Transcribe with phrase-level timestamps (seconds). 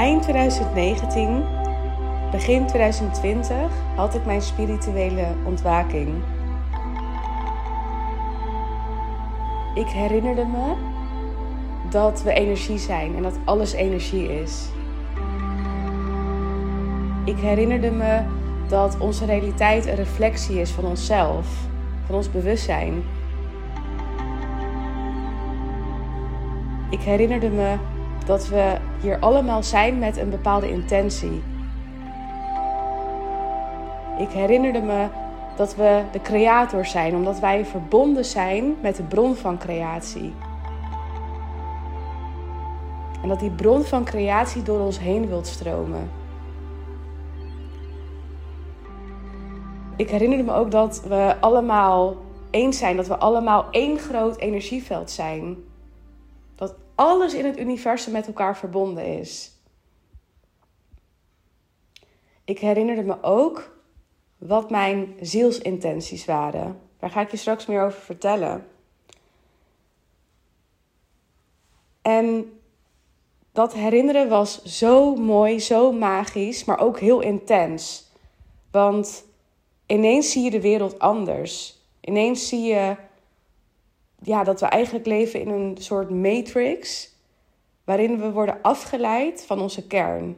[0.00, 1.44] Eind 2019,
[2.30, 3.56] begin 2020
[3.96, 6.08] had ik mijn spirituele ontwaking.
[9.74, 10.74] Ik herinnerde me
[11.90, 14.68] dat we energie zijn en dat alles energie is.
[17.24, 18.22] Ik herinnerde me
[18.68, 21.46] dat onze realiteit een reflectie is van onszelf,
[22.06, 23.02] van ons bewustzijn.
[26.90, 27.76] Ik herinnerde me
[28.30, 31.42] dat we hier allemaal zijn met een bepaalde intentie.
[34.18, 35.06] Ik herinnerde me
[35.56, 40.32] dat we de creator zijn, omdat wij verbonden zijn met de bron van creatie.
[43.22, 46.10] En dat die bron van creatie door ons heen wilt stromen.
[49.96, 52.16] Ik herinnerde me ook dat we allemaal
[52.50, 55.56] eens zijn, dat we allemaal één groot energieveld zijn.
[57.00, 59.52] Alles in het universum met elkaar verbonden is.
[62.44, 63.76] Ik herinnerde me ook
[64.38, 66.80] wat mijn zielsintenties waren.
[66.98, 68.66] Daar ga ik je straks meer over vertellen.
[72.02, 72.58] En
[73.52, 78.10] dat herinneren was zo mooi, zo magisch, maar ook heel intens.
[78.70, 79.24] Want
[79.86, 81.78] ineens zie je de wereld anders.
[82.00, 82.96] Ineens zie je
[84.22, 87.12] ja, dat we eigenlijk leven in een soort matrix
[87.84, 90.36] waarin we worden afgeleid van onze kern.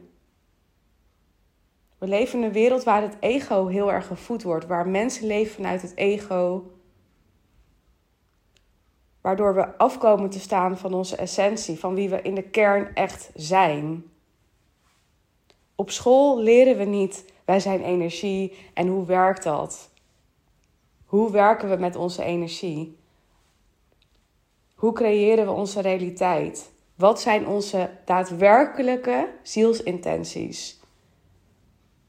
[1.97, 5.55] We leven in een wereld waar het ego heel erg gevoed wordt, waar mensen leven
[5.55, 6.71] vanuit het ego,
[9.21, 13.31] waardoor we afkomen te staan van onze essentie, van wie we in de kern echt
[13.35, 14.03] zijn.
[15.75, 19.89] Op school leren we niet, wij zijn energie en hoe werkt dat?
[21.05, 22.97] Hoe werken we met onze energie?
[24.83, 26.71] Hoe creëren we onze realiteit?
[26.95, 30.79] Wat zijn onze daadwerkelijke zielsintenties?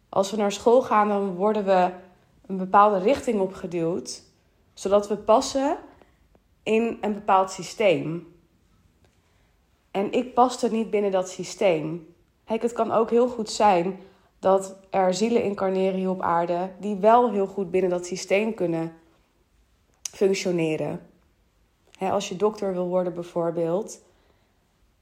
[0.08, 1.90] Als we naar school gaan, dan worden we
[2.46, 4.22] een bepaalde richting opgeduwd,
[4.72, 5.76] zodat we passen
[6.62, 8.34] in een bepaald systeem.
[9.90, 12.14] En ik paste niet binnen dat systeem.
[12.44, 13.98] Kijk, het kan ook heel goed zijn
[14.38, 18.92] dat er zielen incarneren hier op aarde die wel heel goed binnen dat systeem kunnen
[20.02, 21.13] functioneren.
[21.98, 24.02] Als je dokter wil worden bijvoorbeeld,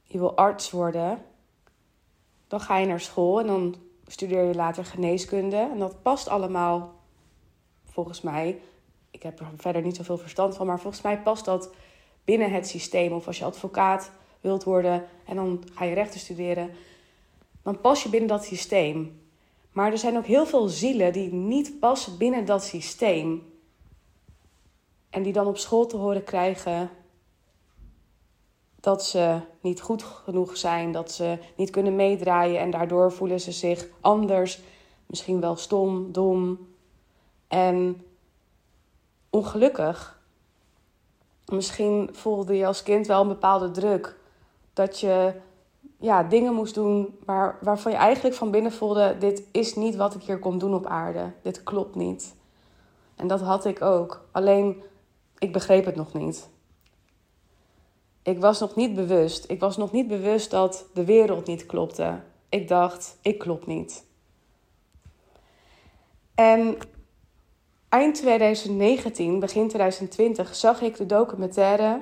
[0.02, 1.24] je wil arts worden,
[2.48, 3.74] dan ga je naar school en dan
[4.06, 5.56] studeer je later geneeskunde.
[5.56, 6.94] En dat past allemaal,
[7.84, 8.60] volgens mij.
[9.10, 11.70] Ik heb er verder niet zoveel verstand van, maar volgens mij past dat
[12.24, 13.12] binnen het systeem.
[13.12, 14.10] Of als je advocaat
[14.40, 16.70] wilt worden en dan ga je rechten studeren,
[17.62, 19.20] dan pas je binnen dat systeem.
[19.72, 23.51] Maar er zijn ook heel veel zielen die niet passen binnen dat systeem.
[25.12, 26.90] En die dan op school te horen krijgen
[28.80, 33.52] dat ze niet goed genoeg zijn, dat ze niet kunnen meedraaien en daardoor voelen ze
[33.52, 34.60] zich anders,
[35.06, 36.58] misschien wel stom, dom
[37.48, 38.02] en
[39.30, 40.20] ongelukkig.
[41.46, 44.16] Misschien voelde je als kind wel een bepaalde druk
[44.72, 45.34] dat je
[45.98, 50.14] ja, dingen moest doen waar, waarvan je eigenlijk van binnen voelde: dit is niet wat
[50.14, 51.32] ik hier kom doen op aarde.
[51.42, 52.34] Dit klopt niet.
[53.16, 54.24] En dat had ik ook.
[54.30, 54.82] Alleen
[55.42, 56.48] ik begreep het nog niet.
[58.22, 59.50] Ik was nog niet bewust.
[59.50, 62.20] Ik was nog niet bewust dat de wereld niet klopte.
[62.48, 64.04] Ik dacht, ik klop niet.
[66.34, 66.76] En
[67.88, 72.00] eind 2019, begin 2020, zag ik de documentaire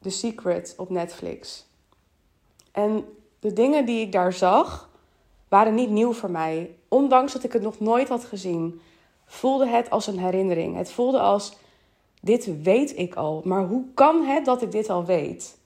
[0.00, 1.66] The Secret op Netflix.
[2.72, 3.04] En
[3.40, 4.90] de dingen die ik daar zag,
[5.48, 6.76] waren niet nieuw voor mij.
[6.88, 8.80] Ondanks dat ik het nog nooit had gezien,
[9.26, 10.76] voelde het als een herinnering.
[10.76, 11.56] Het voelde als
[12.24, 15.58] dit weet ik al, maar hoe kan het dat ik dit al weet?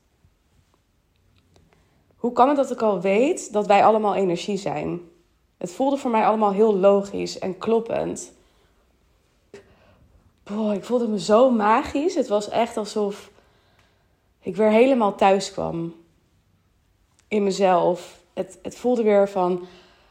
[2.16, 5.00] Hoe kan het dat ik al weet dat wij allemaal energie zijn?
[5.56, 8.32] Het voelde voor mij allemaal heel logisch en kloppend.
[10.42, 12.14] Boah, ik voelde me zo magisch.
[12.14, 13.30] Het was echt alsof
[14.40, 15.94] ik weer helemaal thuis kwam.
[17.28, 18.20] In mezelf.
[18.32, 19.66] Het, het voelde weer van,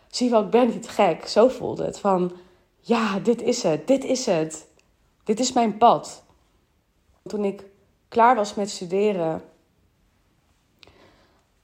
[0.07, 1.27] zie wel, ik ben niet gek.
[1.27, 1.99] Zo voelde het.
[1.99, 2.31] Van,
[2.79, 3.87] ja, dit is het.
[3.87, 4.67] Dit is het.
[5.23, 6.25] Dit is mijn pad.
[7.27, 7.63] Toen ik
[8.07, 9.41] klaar was met studeren,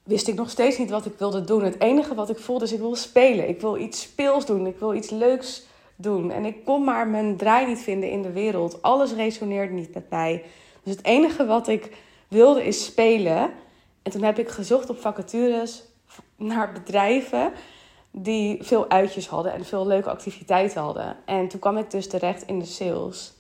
[0.03, 1.63] wist ik nog steeds niet wat ik wilde doen.
[1.63, 3.49] Het enige wat ik voelde is, ik wil spelen.
[3.49, 4.67] Ik wil iets speels doen.
[4.67, 5.63] Ik wil iets leuks
[5.95, 6.31] doen.
[6.31, 8.81] En ik kon maar mijn draai niet vinden in de wereld.
[8.81, 10.43] Alles resoneerde niet met mij.
[10.83, 13.51] Dus het enige wat ik wilde is spelen.
[14.01, 15.83] En toen heb ik gezocht op vacatures
[16.35, 17.53] naar bedrijven
[18.11, 21.17] die veel uitjes hadden en veel leuke activiteiten hadden.
[21.25, 23.33] En toen kwam ik dus terecht in de sales.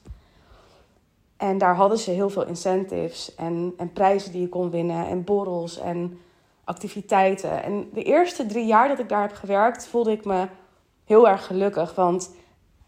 [1.37, 5.23] En daar hadden ze heel veel incentives en, en prijzen die je kon winnen en
[5.23, 5.79] borrels.
[5.79, 6.19] En
[6.63, 7.63] activiteiten.
[7.63, 10.47] En de eerste drie jaar dat ik daar heb gewerkt, voelde ik me
[11.05, 11.95] heel erg gelukkig.
[11.95, 12.35] Want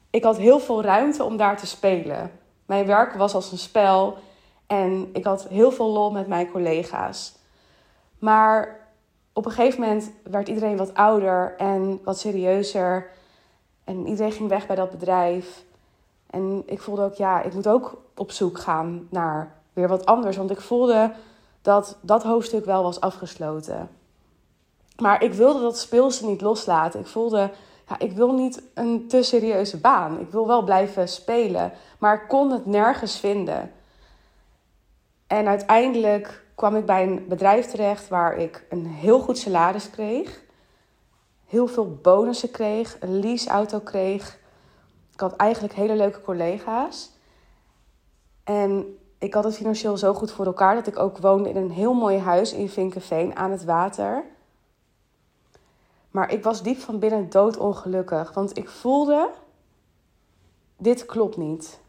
[0.10, 2.32] ik had heel veel ruimte om daar te spelen.
[2.66, 4.18] Mijn werk was als een spel
[4.68, 7.36] en ik had heel veel lol met mijn collega's.
[8.20, 8.80] Maar
[9.34, 13.12] op een gegeven moment werd iedereen wat ouder en wat serieuzer.
[13.84, 15.65] En iedereen ging weg bij dat bedrijf.
[16.36, 20.38] En ik voelde ook, ja, ik moet ook op zoek gaan naar weer wat anders.
[20.38, 21.12] Want ik voelde
[21.62, 23.90] dat dat hoofdstuk wel was afgesloten.
[24.98, 27.00] Maar ik wilde dat speelse niet loslaten.
[27.00, 27.52] Ik voelde,
[27.90, 30.20] ja, ik wil niet een te serieuze baan.
[30.20, 31.72] Ik wil wel blijven spelen.
[31.98, 33.72] Maar ik kon het nergens vinden.
[35.28, 40.42] En uiteindelijk kwam ik bij een bedrijf terecht waar ik een heel goed salaris kreeg.
[41.46, 44.44] Heel veel bonussen kreeg, een leaseauto kreeg.
[45.16, 47.12] Ik had eigenlijk hele leuke collega's.
[48.44, 51.72] En ik had het financieel zo goed voor elkaar dat ik ook woonde in een
[51.72, 54.24] heel mooi huis in Vinkenveen aan het water.
[56.12, 59.30] Maar ik was diep van binnen doodongelukkig, want ik voelde:
[60.78, 61.80] dit klopt niet.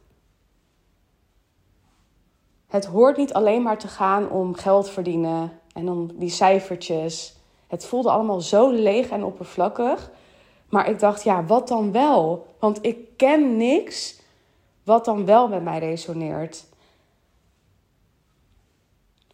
[2.67, 7.37] Het hoort niet alleen maar te gaan om geld verdienen en om die cijfertjes.
[7.67, 10.11] Het voelde allemaal zo leeg en oppervlakkig.
[10.68, 12.46] Maar ik dacht, ja, wat dan wel?
[12.58, 14.20] Want ik ken niks
[14.82, 16.64] wat dan wel met mij resoneert.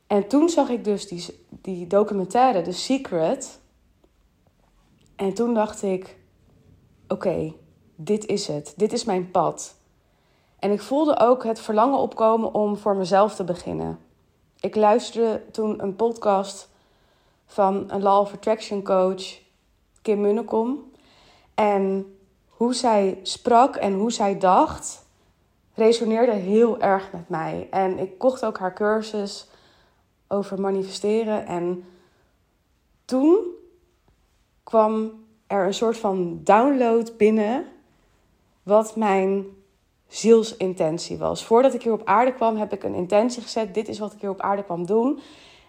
[0.06, 1.08] En toen zag ik dus
[1.49, 3.61] die, documentaire, The Secret.
[5.17, 6.17] En toen dacht ik:
[7.08, 7.52] oké,
[7.94, 8.75] dit is het.
[8.76, 9.75] Dit is mijn pad.
[10.58, 13.99] En ik voelde ook het verlangen opkomen om voor mezelf te beginnen.
[14.61, 16.69] Ik luisterde toen een podcast
[17.46, 19.38] van een Law of Attraction coach,
[20.02, 20.92] Kim Munnekom.
[21.54, 22.16] En
[22.49, 25.04] hoe zij sprak en hoe zij dacht,
[25.75, 27.69] resoneerde heel erg met mij.
[27.70, 29.49] En ik kocht ook haar cursus
[30.28, 31.46] over manifesteren.
[31.46, 31.84] En
[33.04, 33.38] toen
[34.62, 35.12] kwam
[35.46, 37.64] er een soort van download binnen
[38.62, 39.44] wat mijn
[40.08, 41.44] zielsintentie was.
[41.44, 43.75] Voordat ik hier op aarde kwam, heb ik een intentie gezet.
[43.75, 45.20] Dit is wat ik hier op aarde kwam doen.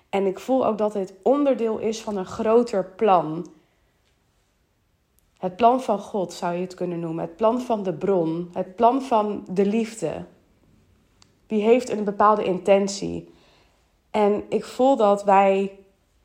[0.10, 3.48] En ik voel ook dat dit onderdeel is van een groter plan.
[5.44, 7.24] Het plan van God zou je het kunnen noemen.
[7.24, 8.50] Het plan van de bron.
[8.54, 10.26] Het plan van de liefde.
[11.48, 13.30] Die heeft een bepaalde intentie.
[14.12, 15.72] En ik voel dat wij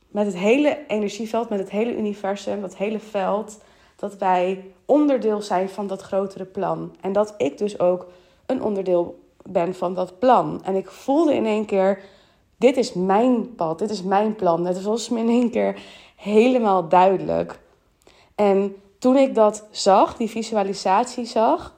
[0.08, 3.58] met het hele energieveld, met het hele universum, dat hele veld,
[3.96, 6.94] dat wij onderdeel zijn van dat grotere plan.
[7.00, 8.06] En dat ik dus ook
[8.46, 10.64] een onderdeel ben van dat plan.
[10.64, 12.02] En ik voelde in één keer,
[12.56, 14.66] dit is mijn pad, dit is mijn plan.
[14.66, 15.80] Het was me in één keer
[16.16, 17.58] helemaal duidelijk.
[18.34, 21.76] En toen ik dat zag, die visualisatie zag,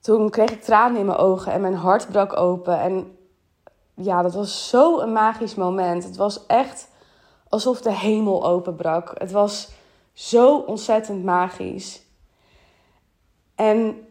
[0.00, 2.80] toen kreeg ik tranen in mijn ogen en mijn hart brak open.
[2.80, 3.16] En
[3.94, 6.04] ja, dat was zo een magisch moment.
[6.04, 6.88] Het was echt
[7.48, 9.12] alsof de hemel openbrak.
[9.18, 9.70] Het was
[10.12, 12.02] zo ontzettend magisch.
[13.54, 14.06] En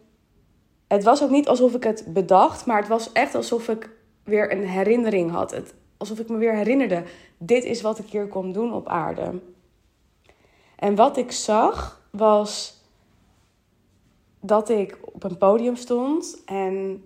[0.88, 3.90] het was ook niet alsof ik het bedacht, maar het was echt alsof ik
[4.24, 5.52] weer een herinnering had.
[5.52, 7.04] Het, alsof ik me weer herinnerde:
[7.38, 9.40] dit is wat ik hier kom doen op aarde.
[10.80, 12.78] En wat ik zag was
[14.40, 17.04] dat ik op een podium stond en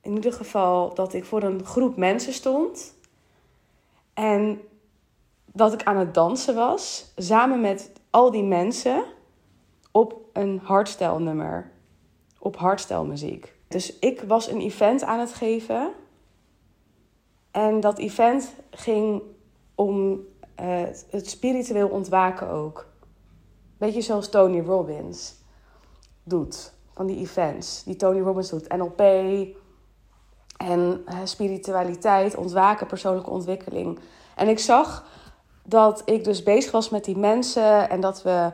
[0.00, 2.94] in ieder geval dat ik voor een groep mensen stond.
[4.14, 4.60] En
[5.44, 9.04] dat ik aan het dansen was, samen met al die mensen,
[9.90, 11.64] op een hardstyle
[12.38, 13.54] Op hardstyle muziek.
[13.68, 15.92] Dus ik was een event aan het geven.
[17.50, 19.22] En dat event ging
[19.74, 20.20] om
[20.60, 22.91] uh, het spiritueel ontwaken ook.
[23.82, 25.34] Beetje zoals Tony Robbins
[26.24, 26.72] doet.
[26.92, 28.76] Van die events die Tony Robbins doet.
[28.76, 29.00] NLP,
[30.56, 33.98] en spiritualiteit, ontwaken, persoonlijke ontwikkeling.
[34.36, 35.06] En ik zag
[35.64, 38.52] dat ik dus bezig was met die mensen en dat we.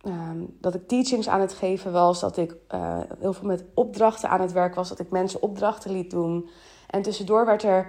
[0.00, 4.28] Ehm, dat ik teachings aan het geven was, dat ik uh, heel veel met opdrachten
[4.28, 6.48] aan het werk was, dat ik mensen opdrachten liet doen.
[6.90, 7.86] En tussendoor werd er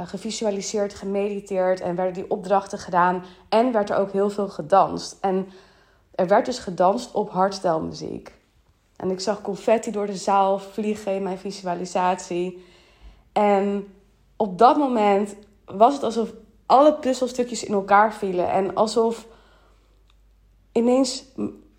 [0.00, 3.24] uh, gevisualiseerd, gemediteerd en werden die opdrachten gedaan.
[3.48, 5.16] En werd er ook heel veel gedanst.
[5.20, 5.48] En
[6.18, 8.22] er werd dus gedanst op hardstyle
[8.96, 12.64] En ik zag confetti door de zaal vliegen in mijn visualisatie.
[13.32, 13.92] En
[14.36, 15.34] op dat moment
[15.64, 16.32] was het alsof
[16.66, 18.50] alle puzzelstukjes in elkaar vielen.
[18.50, 19.26] En alsof
[20.72, 21.24] ineens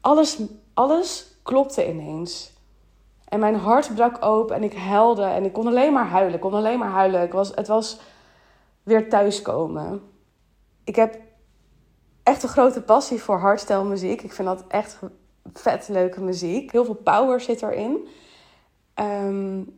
[0.02, 0.40] alles,
[0.74, 2.54] alles klopte ineens.
[3.28, 5.24] En mijn hart brak open en ik huilde.
[5.24, 6.34] En ik kon alleen maar huilen.
[6.34, 7.22] Ik kon alleen maar huilen.
[7.22, 8.00] Ik was, het was
[8.84, 10.02] weer thuiskomen.
[10.84, 11.28] Ik heb
[12.30, 14.22] echt een grote passie voor hardstyle muziek.
[14.22, 15.00] Ik vind dat echt
[15.54, 16.72] vet leuke muziek.
[16.72, 18.08] Heel veel power zit erin.
[18.96, 19.78] Um,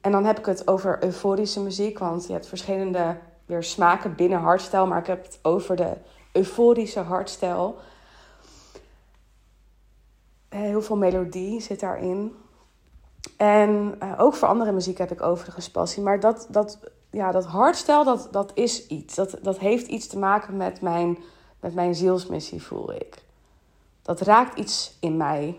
[0.00, 4.38] en dan heb ik het over euforische muziek, want je hebt verschillende weer smaken binnen
[4.38, 5.92] hardstyle, maar ik heb het over de
[6.32, 7.74] euforische hardstyle.
[10.48, 12.36] Heel veel melodie zit daarin.
[13.36, 16.02] En uh, ook voor andere muziek heb ik overigens passie.
[16.02, 16.78] Maar dat, dat,
[17.10, 19.14] ja, dat hardstyle, dat, dat is iets.
[19.14, 21.18] Dat, dat heeft iets te maken met mijn,
[21.64, 23.22] met mijn zielsmissie, voel ik.
[24.02, 25.58] Dat raakt iets in mij.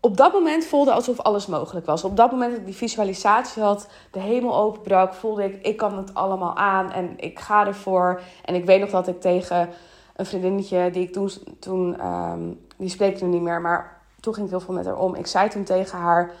[0.00, 2.04] Op dat moment voelde alsof alles mogelijk was.
[2.04, 5.96] Op dat moment dat ik die visualisatie had, de hemel openbrak, voelde ik, ik kan
[5.96, 8.20] het allemaal aan en ik ga ervoor.
[8.44, 9.68] En ik weet nog dat ik tegen
[10.16, 14.34] een vriendinnetje die ik toen, toen um, die spreek ik nu niet meer, maar toen
[14.34, 15.14] ging ik heel veel met haar om.
[15.14, 16.32] Ik zei toen tegen haar,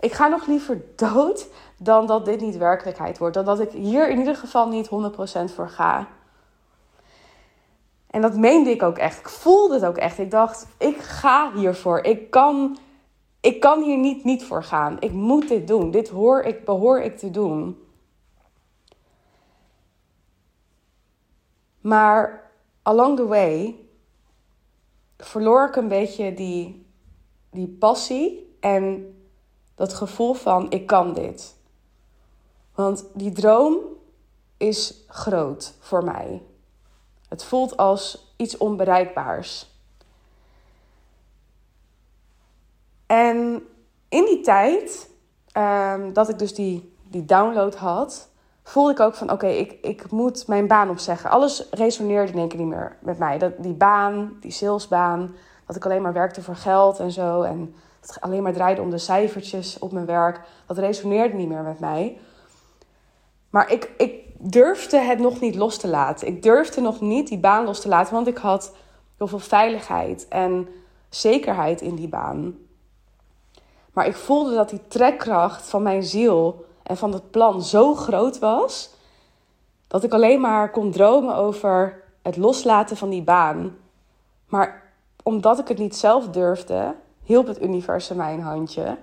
[0.00, 3.34] ik ga nog liever dood dan dat dit niet werkelijkheid wordt.
[3.34, 6.06] Dan dat ik hier in ieder geval niet 100% voor ga.
[8.10, 9.18] En dat meende ik ook echt.
[9.18, 10.18] Ik voelde het ook echt.
[10.18, 11.98] Ik dacht, ik ga hiervoor.
[11.98, 12.78] Ik kan,
[13.40, 14.96] ik kan hier niet, niet voor gaan.
[15.00, 15.90] Ik moet dit doen.
[15.90, 17.84] Dit hoor ik, behoor ik te doen.
[21.80, 22.50] Maar
[22.82, 23.76] along the way
[25.18, 26.86] verloor ik een beetje die,
[27.50, 29.14] die passie en
[29.74, 31.56] dat gevoel van ik kan dit.
[32.74, 33.78] Want die droom
[34.56, 36.42] is groot voor mij.
[37.30, 39.70] Het voelt als iets onbereikbaars.
[43.06, 43.62] En
[44.08, 45.10] in die tijd
[45.56, 48.28] um, dat ik dus die, die download had,
[48.62, 51.30] voelde ik ook van oké, ik, ik moet mijn baan opzeggen.
[51.30, 53.38] Alles resoneerde in één keer niet meer met mij.
[53.38, 55.34] Dat, die baan, die salesbaan,
[55.66, 57.42] dat ik alleen maar werkte voor geld en zo.
[57.42, 60.40] En het alleen maar draaide om de cijfertjes op mijn werk.
[60.66, 62.18] Dat resoneerde niet meer met mij.
[63.50, 66.26] Maar ik, ik durfde het nog niet los te laten.
[66.26, 68.74] Ik durfde nog niet die baan los te laten, want ik had
[69.16, 70.68] heel veel veiligheid en
[71.08, 72.54] zekerheid in die baan.
[73.92, 78.38] Maar ik voelde dat die trekkracht van mijn ziel en van het plan zo groot
[78.38, 78.90] was,
[79.86, 83.76] dat ik alleen maar kon dromen over het loslaten van die baan.
[84.46, 84.82] Maar
[85.22, 88.96] omdat ik het niet zelf durfde, hielp het universum mij een handje.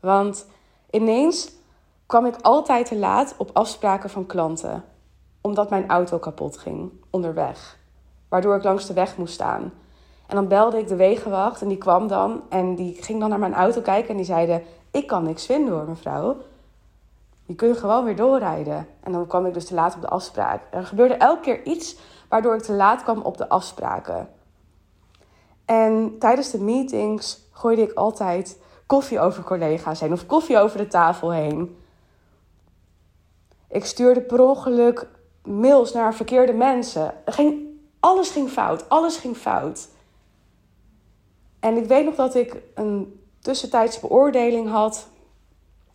[0.00, 0.46] Want
[0.90, 1.52] ineens
[2.10, 4.84] kwam ik altijd te laat op afspraken van klanten,
[5.40, 7.78] omdat mijn auto kapot ging onderweg,
[8.28, 9.72] waardoor ik langs de weg moest staan.
[10.26, 13.38] En dan belde ik de wegenwacht en die kwam dan en die ging dan naar
[13.38, 16.36] mijn auto kijken en die zeiden: Ik kan niks vinden hoor, mevrouw.
[17.46, 18.86] Je kunt gewoon weer doorrijden.
[19.00, 20.62] En dan kwam ik dus te laat op de afspraak.
[20.70, 21.96] Er gebeurde elke keer iets
[22.28, 24.28] waardoor ik te laat kwam op de afspraken.
[25.64, 30.86] En tijdens de meetings gooide ik altijd koffie over collega's heen of koffie over de
[30.86, 31.78] tafel heen.
[33.70, 35.08] Ik stuurde per ongeluk
[35.42, 37.14] mails naar verkeerde mensen.
[37.24, 38.88] Ging, alles ging fout.
[38.88, 39.88] Alles ging fout.
[41.60, 45.08] En ik weet nog dat ik een tussentijds beoordeling had.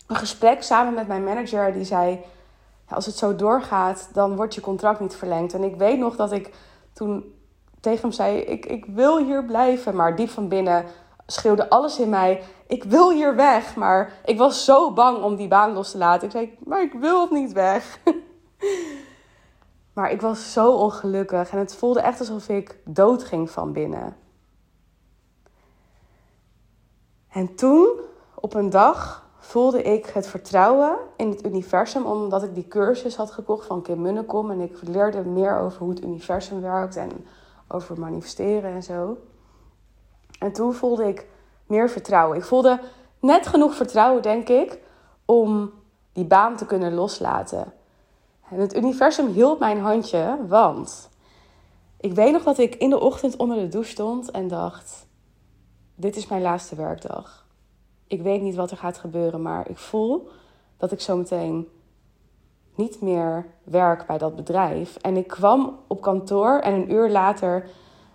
[0.08, 1.74] Een gesprek samen met mijn manager.
[1.74, 2.20] Die zei:
[2.89, 5.53] Als het zo doorgaat, dan wordt je contract niet verlengd.
[5.53, 6.53] En ik weet nog dat ik
[6.94, 7.34] toen
[7.79, 9.96] tegen hem zei: Ik, ik wil hier blijven.
[9.96, 10.86] Maar diep van binnen
[11.25, 13.75] schreeuwde alles in mij: Ik wil hier weg.
[13.75, 16.25] Maar ik was zo bang om die baan los te laten.
[16.25, 18.00] Ik zei: Maar ik wil niet weg.
[19.96, 24.15] maar ik was zo ongelukkig en het voelde echt alsof ik dood ging van binnen.
[27.29, 28.00] En toen,
[28.36, 33.32] op een dag, voelde ik het vertrouwen in het universum, omdat ik die cursus had
[33.32, 34.51] gekocht van Kim Munnekom.
[34.51, 37.12] En ik leerde meer over hoe het universum werkt en
[37.67, 39.17] over manifesteren en zo.
[40.45, 41.27] En toen voelde ik
[41.65, 42.37] meer vertrouwen.
[42.37, 42.79] Ik voelde
[43.19, 44.79] net genoeg vertrouwen, denk ik,
[45.25, 45.71] om
[46.13, 47.73] die baan te kunnen loslaten.
[48.49, 51.09] En het universum hield mijn handje, want
[51.99, 55.07] ik weet nog dat ik in de ochtend onder de douche stond en dacht:
[55.95, 57.45] Dit is mijn laatste werkdag.
[58.07, 60.29] Ik weet niet wat er gaat gebeuren, maar ik voel
[60.77, 61.67] dat ik zo meteen
[62.75, 64.95] niet meer werk bij dat bedrijf.
[64.95, 67.69] En ik kwam op kantoor en een uur later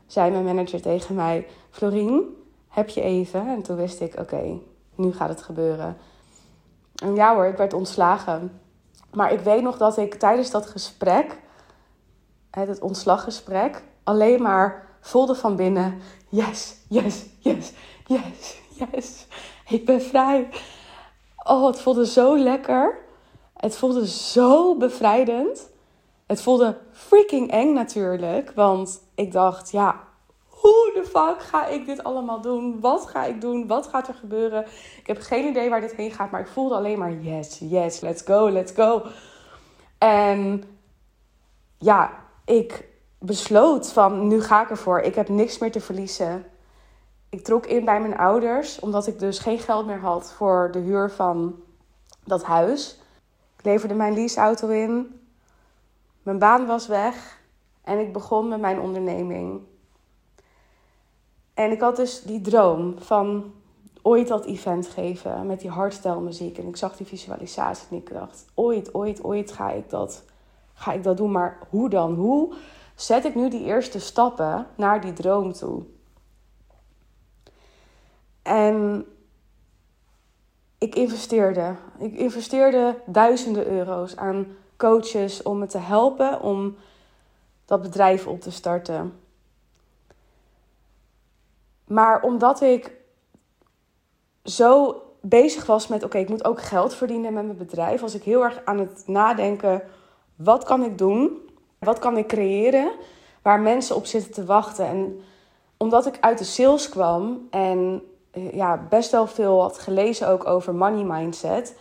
[0.07, 2.37] zei mijn manager tegen mij: Florien,
[2.69, 3.47] heb je even?
[3.47, 4.59] En toen wist ik: oké,
[4.95, 5.97] nu gaat het gebeuren.
[6.95, 8.61] En ja hoor, ik werd ontslagen.
[9.13, 11.39] Maar ik weet nog dat ik tijdens dat gesprek,
[12.51, 15.99] het ontslaggesprek, alleen maar voelde van binnen:
[16.29, 17.73] yes, yes, yes,
[18.07, 18.61] yes,
[18.93, 19.27] yes.
[19.69, 20.49] Ik ben vrij.
[21.37, 22.99] Oh, het voelde zo lekker.
[23.57, 25.69] Het voelde zo bevrijdend.
[26.27, 28.53] Het voelde freaking eng natuurlijk.
[28.55, 30.01] Want ik dacht, ja,
[30.61, 32.81] hoe de fuck ga ik dit allemaal doen?
[32.81, 33.67] Wat ga ik doen?
[33.67, 34.65] Wat gaat er gebeuren?
[34.99, 38.01] Ik heb geen idee waar dit heen gaat, maar ik voelde alleen maar yes, yes,
[38.01, 39.03] let's go, let's go.
[39.99, 40.65] En
[41.79, 42.11] ja,
[42.45, 42.89] ik
[43.19, 45.01] besloot van nu ga ik ervoor.
[45.01, 46.45] Ik heb niks meer te verliezen.
[47.29, 50.79] Ik trok in bij mijn ouders, omdat ik dus geen geld meer had voor de
[50.79, 51.63] huur van
[52.25, 53.01] dat huis.
[53.59, 55.21] Ik leverde mijn leaseauto in.
[56.23, 57.39] Mijn baan was weg
[57.85, 59.61] en ik begon met mijn onderneming.
[61.61, 63.53] En ik had dus die droom van
[64.03, 66.59] ooit dat event geven met die hardstyle muziek.
[66.59, 70.25] En ik zag die visualisatie en ik dacht, ooit, ooit, ooit ga ik dat,
[70.75, 71.31] ga ik dat doen.
[71.31, 72.15] Maar hoe dan?
[72.15, 72.55] Hoe
[72.95, 75.83] zet ik nu die eerste stappen naar die droom toe?
[78.43, 79.07] En
[80.79, 81.75] ik investeerde.
[81.99, 86.77] Ik investeerde duizenden euro's aan coaches om me te helpen om
[87.65, 89.13] dat bedrijf op te starten.
[91.91, 92.93] Maar omdat ik
[94.45, 98.23] zo bezig was met: oké, ik moet ook geld verdienen met mijn bedrijf, was ik
[98.23, 99.83] heel erg aan het nadenken:
[100.37, 101.51] wat kan ik doen?
[101.79, 102.93] Wat kan ik creëren
[103.43, 104.87] waar mensen op zitten te wachten?
[104.87, 105.21] En
[105.77, 110.47] omdat ik uit de sales kwam en eh, ja, best wel veel had gelezen ook
[110.47, 111.79] over money mindset,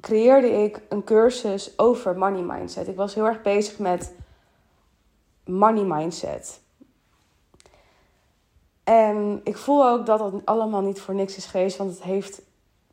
[0.00, 2.88] creëerde ik een cursus over money mindset.
[2.88, 4.14] Ik was heel erg bezig met
[5.44, 6.61] money mindset.
[8.84, 12.42] En ik voel ook dat het allemaal niet voor niks is geweest, want het heeft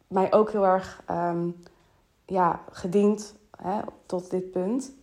[0.08, 1.63] mij ook heel erg um,
[2.25, 4.93] ja, gediend hè, tot dit punt.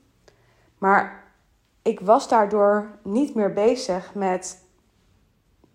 [0.79, 1.25] Maar
[1.83, 4.65] ik was daardoor niet meer bezig met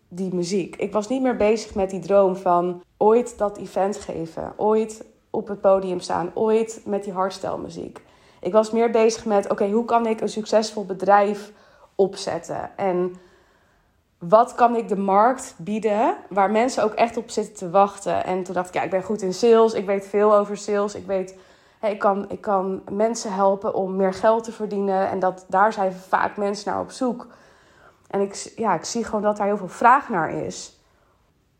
[0.07, 0.75] die muziek.
[0.75, 5.47] Ik was niet meer bezig met die droom van ooit dat event geven, ooit op
[5.47, 8.01] het podium staan, ooit met die hardstyle muziek.
[8.39, 11.51] Ik was meer bezig met oké, hoe kan ik een succesvol bedrijf
[11.95, 13.15] opzetten en
[14.29, 18.25] wat kan ik de markt bieden waar mensen ook echt op zitten te wachten.
[18.25, 20.95] En toen dacht ik, ja, ik ben goed in sales, ik weet veel over sales,
[20.95, 21.37] ik weet,
[21.81, 25.93] ik, kan, ik kan mensen helpen om meer geld te verdienen en dat, daar zijn
[25.93, 27.27] vaak mensen naar op zoek.
[28.07, 30.79] En ik, ja, ik zie gewoon dat daar heel veel vraag naar is.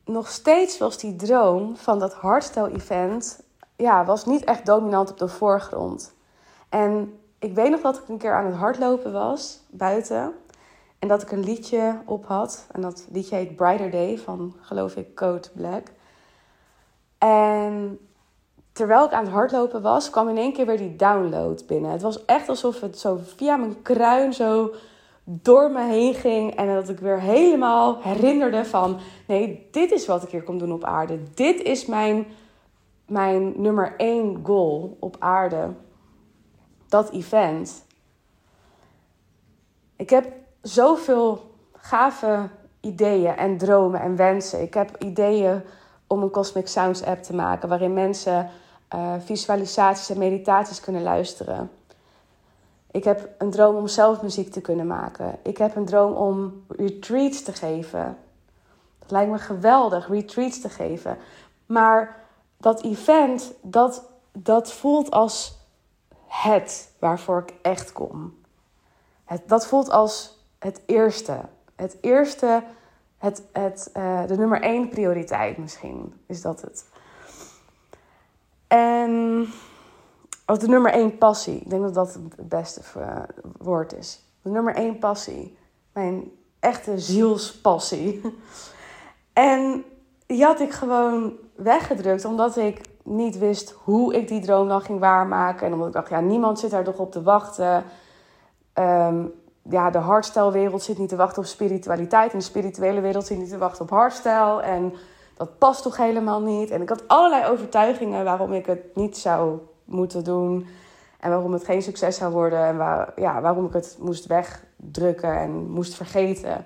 [0.06, 3.44] Nog steeds was die droom van dat hardstyle event
[3.76, 6.14] ja, was niet echt dominant op de voorgrond.
[6.70, 10.34] En ik weet nog dat ik een keer aan het hardlopen was buiten.
[11.02, 12.68] En dat ik een liedje op had.
[12.72, 15.88] En dat liedje heet Brighter Day van, geloof ik, Code Black.
[17.18, 18.00] En
[18.72, 21.92] terwijl ik aan het hardlopen was, kwam in één keer weer die download binnen.
[21.92, 24.74] Het was echt alsof het zo via mijn kruin zo
[25.24, 26.56] door me heen ging.
[26.56, 29.00] En dat ik weer helemaal herinnerde van...
[29.28, 31.20] Nee, dit is wat ik hier kom doen op aarde.
[31.34, 32.26] Dit is mijn,
[33.06, 35.74] mijn nummer één goal op aarde.
[36.88, 37.86] Dat event.
[39.96, 44.62] Ik heb zoveel gave ideeën en dromen en wensen.
[44.62, 45.62] Ik heb ideeën
[46.08, 47.70] om een Cosmic Sounds app te maken...
[47.70, 48.50] waarin mensen
[48.96, 51.72] uh, visualisaties en meditaties kunnen luisteren...
[52.92, 55.38] Ik heb een droom om zelf muziek te kunnen maken.
[55.44, 58.18] Ik heb een droom om retreats te geven.
[59.00, 61.18] Dat lijkt me geweldig, retreats te geven.
[61.66, 62.16] Maar
[62.58, 65.58] dat event, dat, dat voelt als
[66.28, 68.34] het waarvoor ik echt kom.
[69.26, 71.40] Het, dat voelt als het eerste.
[71.76, 72.64] Het eerste,
[73.18, 76.86] het, het, uh, de nummer één prioriteit misschien, is dat het.
[78.68, 79.48] En
[80.46, 81.56] als de nummer één passie.
[81.56, 83.22] Ik denk dat dat het beste eh,
[83.58, 84.24] woord is.
[84.42, 85.58] De nummer één passie.
[85.94, 88.22] Mijn echte zielspassie.
[89.34, 89.84] En
[90.26, 92.26] die had ik gewoon weggedrukt.
[92.26, 95.68] Omdat ik niet wist hoe ik die droom dan ging waarmaken.
[95.68, 97.84] En omdat ik dacht, ja, niemand zit daar toch op te wachten.
[98.74, 99.34] Um,
[99.70, 102.32] ja, de hardstyle-wereld zit niet te wachten op spiritualiteit.
[102.32, 104.62] En de spirituele wereld zit niet te wachten op hardstyle.
[104.62, 104.94] En
[105.38, 106.70] dat past toch helemaal niet.
[106.70, 110.68] En ik had allerlei overtuigingen waarom ik het niet zou moeten doen.
[111.20, 112.66] En waarom het geen succes zou worden.
[112.66, 116.66] En waar, ja, waarom ik het moest wegdrukken en moest vergeten.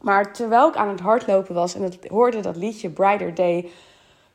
[0.00, 3.70] Maar terwijl ik aan het hardlopen was en het hoorde dat liedje Brighter Day,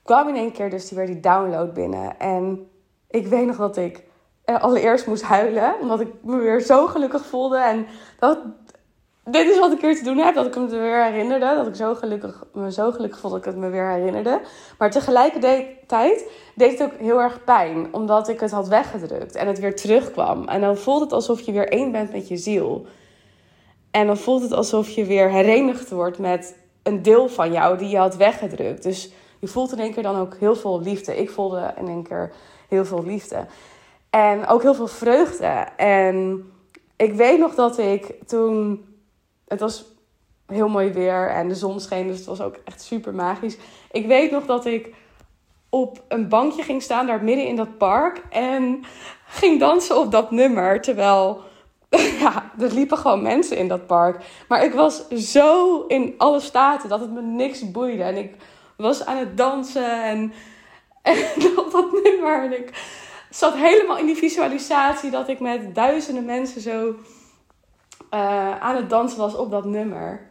[0.04, 2.20] kwam in één keer dus die weer die download binnen.
[2.20, 2.70] En
[3.08, 4.07] ik weet nog dat ik
[4.56, 7.58] allereerst moest huilen, omdat ik me weer zo gelukkig voelde.
[7.58, 7.86] En
[8.20, 8.40] dat,
[9.24, 11.56] dit is wat ik hier te doen heb, dat ik me weer herinnerde.
[11.56, 14.42] Dat ik zo gelukkig, me zo gelukkig voelde dat ik het me weer herinnerde.
[14.78, 19.60] Maar tegelijkertijd deed het ook heel erg pijn, omdat ik het had weggedrukt en het
[19.60, 20.48] weer terugkwam.
[20.48, 22.86] En dan voelt het alsof je weer één bent met je ziel.
[23.92, 27.90] En dan voelt het alsof je weer herenigd wordt met een deel van jou die
[27.90, 28.84] je had weggedrukt.
[28.84, 31.18] Dus je voelt in één keer dan ook heel veel liefde.
[31.18, 32.32] Ik voelde in één keer
[32.70, 33.46] heel veel liefde.
[34.10, 35.68] En ook heel veel vreugde.
[35.78, 36.46] En
[36.96, 38.86] ik weet nog dat ik toen
[39.48, 39.86] het was
[40.48, 43.58] heel mooi weer en de zon scheen, dus het was ook echt super magisch.
[43.92, 44.94] Ik weet nog dat ik
[45.70, 48.84] op een bankje ging staan daar midden in dat park en
[49.28, 50.82] ging dansen op dat nummer.
[50.82, 51.42] Terwijl,
[52.20, 54.26] ja, er liepen gewoon mensen in dat park.
[54.48, 58.04] Maar ik was zo in alle staten dat het me niks boeide.
[58.04, 58.36] En ik
[58.78, 60.34] was aan het dansen en,
[61.02, 61.16] en
[61.58, 62.44] op dat nummer.
[62.44, 62.72] En ik
[63.38, 69.18] zat helemaal in die visualisatie dat ik met duizenden mensen zo uh, aan het dansen
[69.18, 70.30] was op dat nummer.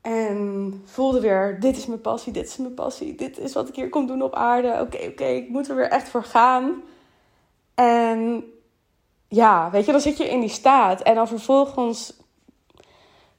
[0.00, 3.74] En voelde weer, dit is mijn passie, dit is mijn passie, dit is wat ik
[3.74, 4.78] hier kom doen op aarde.
[4.80, 6.82] Oké, oké, ik moet er weer echt voor gaan.
[7.74, 8.44] En
[9.28, 11.02] ja, weet je, dan zit je in die staat.
[11.02, 12.16] En dan vervolgens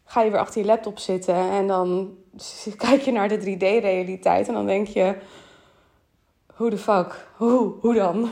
[0.06, 1.36] ga je weer achter je laptop zitten.
[1.36, 2.18] En dan
[2.78, 4.48] kijk je naar de 3D-realiteit.
[4.48, 5.16] En dan denk je,
[6.56, 7.28] hoe de fuck?
[7.36, 7.74] Hoe?
[7.80, 8.30] Hoe dan?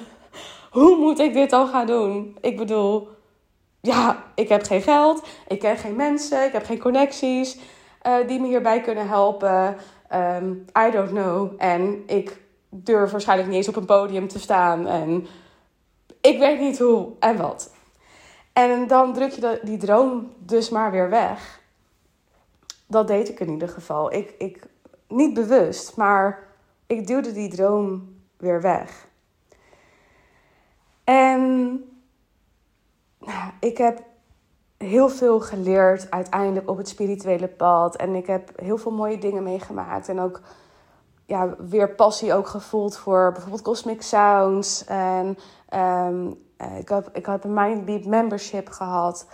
[0.71, 2.37] Hoe moet ik dit dan gaan doen?
[2.41, 3.09] Ik bedoel,
[3.81, 5.27] ja, ik heb geen geld.
[5.47, 6.45] Ik ken geen mensen.
[6.45, 7.59] Ik heb geen connecties
[8.07, 9.77] uh, die me hierbij kunnen helpen.
[10.13, 11.53] Um, I don't know.
[11.57, 14.87] En ik durf waarschijnlijk niet eens op een podium te staan.
[14.87, 15.27] En
[16.21, 17.73] ik weet niet hoe en wat.
[18.53, 21.59] En dan druk je die droom dus maar weer weg.
[22.87, 24.13] Dat deed ik in ieder geval.
[24.13, 24.63] Ik, ik,
[25.07, 26.50] niet bewust, maar
[26.91, 29.07] ik duwde die droom weer weg.
[31.03, 31.51] En
[33.19, 34.03] nou, ik heb
[34.77, 37.95] heel veel geleerd uiteindelijk op het spirituele pad.
[37.95, 40.09] En ik heb heel veel mooie dingen meegemaakt.
[40.09, 40.41] En ook
[41.25, 44.85] ja, weer passie ook gevoeld voor bijvoorbeeld Cosmic Sounds.
[44.85, 45.37] En
[45.73, 46.37] um,
[46.77, 49.27] ik, heb, ik heb een Mindbeat membership gehad.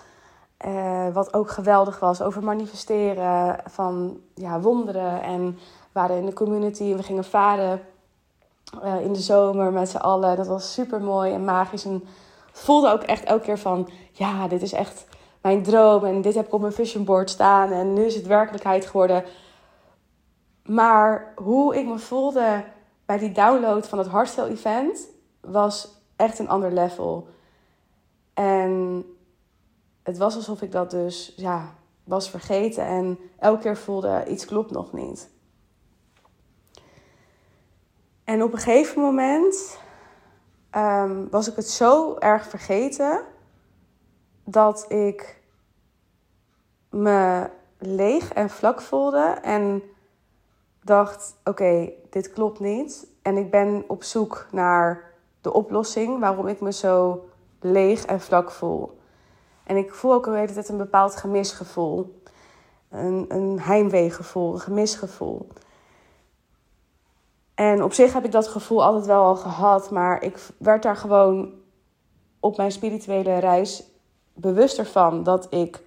[0.65, 5.21] Uh, wat ook geweldig was over manifesteren van ja, wonderen.
[5.21, 5.57] En
[5.97, 7.81] waren in de community en we gingen varen
[8.83, 10.35] uh, in de zomer met z'n allen.
[10.35, 11.85] Dat was super mooi en magisch.
[11.85, 12.03] En
[12.51, 15.07] voelde ook echt elke keer van: ja, dit is echt
[15.41, 16.03] mijn droom.
[16.03, 17.71] En dit heb ik op mijn vision board staan.
[17.71, 19.23] En nu is het werkelijkheid geworden.
[20.63, 22.63] Maar hoe ik me voelde
[23.05, 25.07] bij die download van het hardstyle event
[25.41, 27.27] was echt een ander level.
[28.33, 29.05] En
[30.03, 32.85] het was alsof ik dat dus ja, was vergeten.
[32.85, 35.35] En elke keer voelde iets klopt nog niet.
[38.27, 39.79] En op een gegeven moment
[40.69, 43.21] ehm, was ik het zo erg vergeten
[44.43, 45.41] dat ik
[46.89, 49.81] me leeg en vlak voelde en
[50.83, 53.07] dacht: oké, dit klopt niet.
[53.21, 58.51] En ik ben op zoek naar de oplossing waarom ik me zo leeg en vlak
[58.51, 58.99] voel.
[59.63, 62.21] En ik voel ook de hele tijd een bepaald gemisgevoel.
[62.89, 65.47] Een, een heimweegevoel, een gemisgevoel.
[67.57, 70.95] En op zich heb ik dat gevoel altijd wel al gehad, maar ik werd daar
[70.95, 71.53] gewoon
[72.39, 73.83] op mijn spirituele reis
[74.33, 75.83] bewuster van dat ik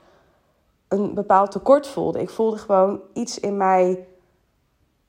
[0.88, 2.20] een bepaald tekort voelde.
[2.20, 4.06] Ik voelde gewoon iets in mij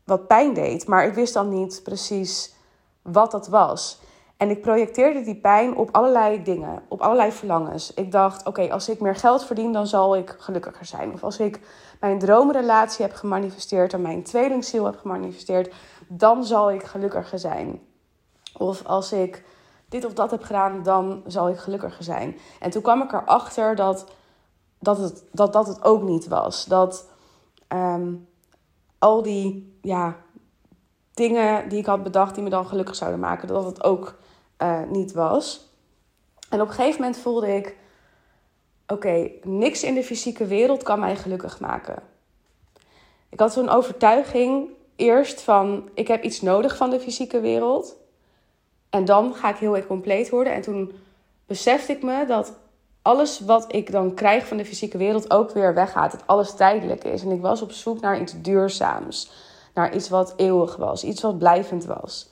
[0.04, 2.54] wat pijn deed, maar ik wist dan niet precies
[3.02, 4.00] wat dat was.
[4.38, 7.94] En ik projecteerde die pijn op allerlei dingen, op allerlei verlangens.
[7.94, 11.14] Ik dacht, oké, als ik meer geld verdien, dan zal ik gelukkiger zijn.
[11.14, 11.60] Of als ik
[12.00, 15.74] mijn droomrelatie heb gemanifesteerd en mijn tweelingziel heb gemanifesteerd,
[16.18, 17.82] dan zal ik gelukkiger zijn.
[18.58, 19.44] Of als ik
[19.90, 22.38] dit of dat heb gedaan, dan zal ik gelukkiger zijn.
[22.60, 24.06] En toen kwam ik erachter dat
[24.82, 26.66] dat het, dat, dat het ook niet was.
[26.66, 27.10] Dat
[27.68, 28.14] ehm,
[29.00, 30.18] al die ja,
[31.14, 34.16] dingen die ik had bedacht die me dan gelukkig zouden maken, dat het ook
[34.58, 35.70] uh, niet was.
[36.50, 37.78] En op een gegeven moment voelde ik:
[38.88, 42.04] oké, niks in de fysieke wereld kan mij gelukkig maken.
[43.30, 44.70] Ik had zo'n overtuiging
[45.02, 47.96] eerst van: ik heb iets nodig van de fysieke wereld.
[48.90, 50.54] En dan ga ik heel erg compleet worden.
[50.54, 50.92] En toen
[51.46, 52.54] besefte ik me dat
[53.02, 56.12] alles wat ik dan krijg van de fysieke wereld ook weer weggaat.
[56.12, 57.24] Dat alles tijdelijk is.
[57.24, 59.32] En ik was op zoek naar iets duurzaams.
[59.74, 61.04] Naar iets wat eeuwig was.
[61.04, 62.30] Iets wat blijvend was.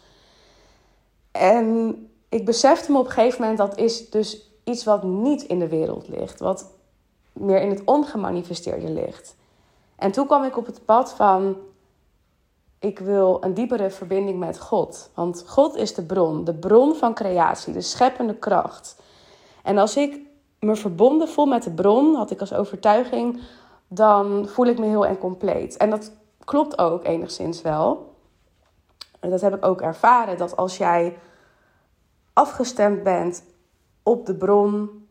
[1.31, 1.95] En
[2.29, 5.67] ik besefte me op een gegeven moment dat is dus iets wat niet in de
[5.67, 6.39] wereld ligt.
[6.39, 6.71] Wat
[7.33, 9.35] meer in het ongemanifesteerde ligt.
[9.95, 11.57] En toen kwam ik op het pad van
[12.79, 15.09] ik wil een diepere verbinding met God.
[15.13, 19.01] Want God is de bron, de bron van creatie, de scheppende kracht.
[19.63, 20.19] En als ik
[20.59, 23.41] me verbonden voel met de bron, had ik als overtuiging,
[23.87, 25.77] dan voel ik me heel en compleet.
[25.77, 26.11] En dat
[26.45, 28.15] klopt ook enigszins wel.
[29.19, 31.17] En dat heb ik ook ervaren, dat als jij
[32.33, 33.43] afgestemd bent
[34.03, 35.07] op de bron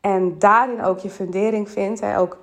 [0.00, 2.38] en daarin ook je fundering vindt, hè, ook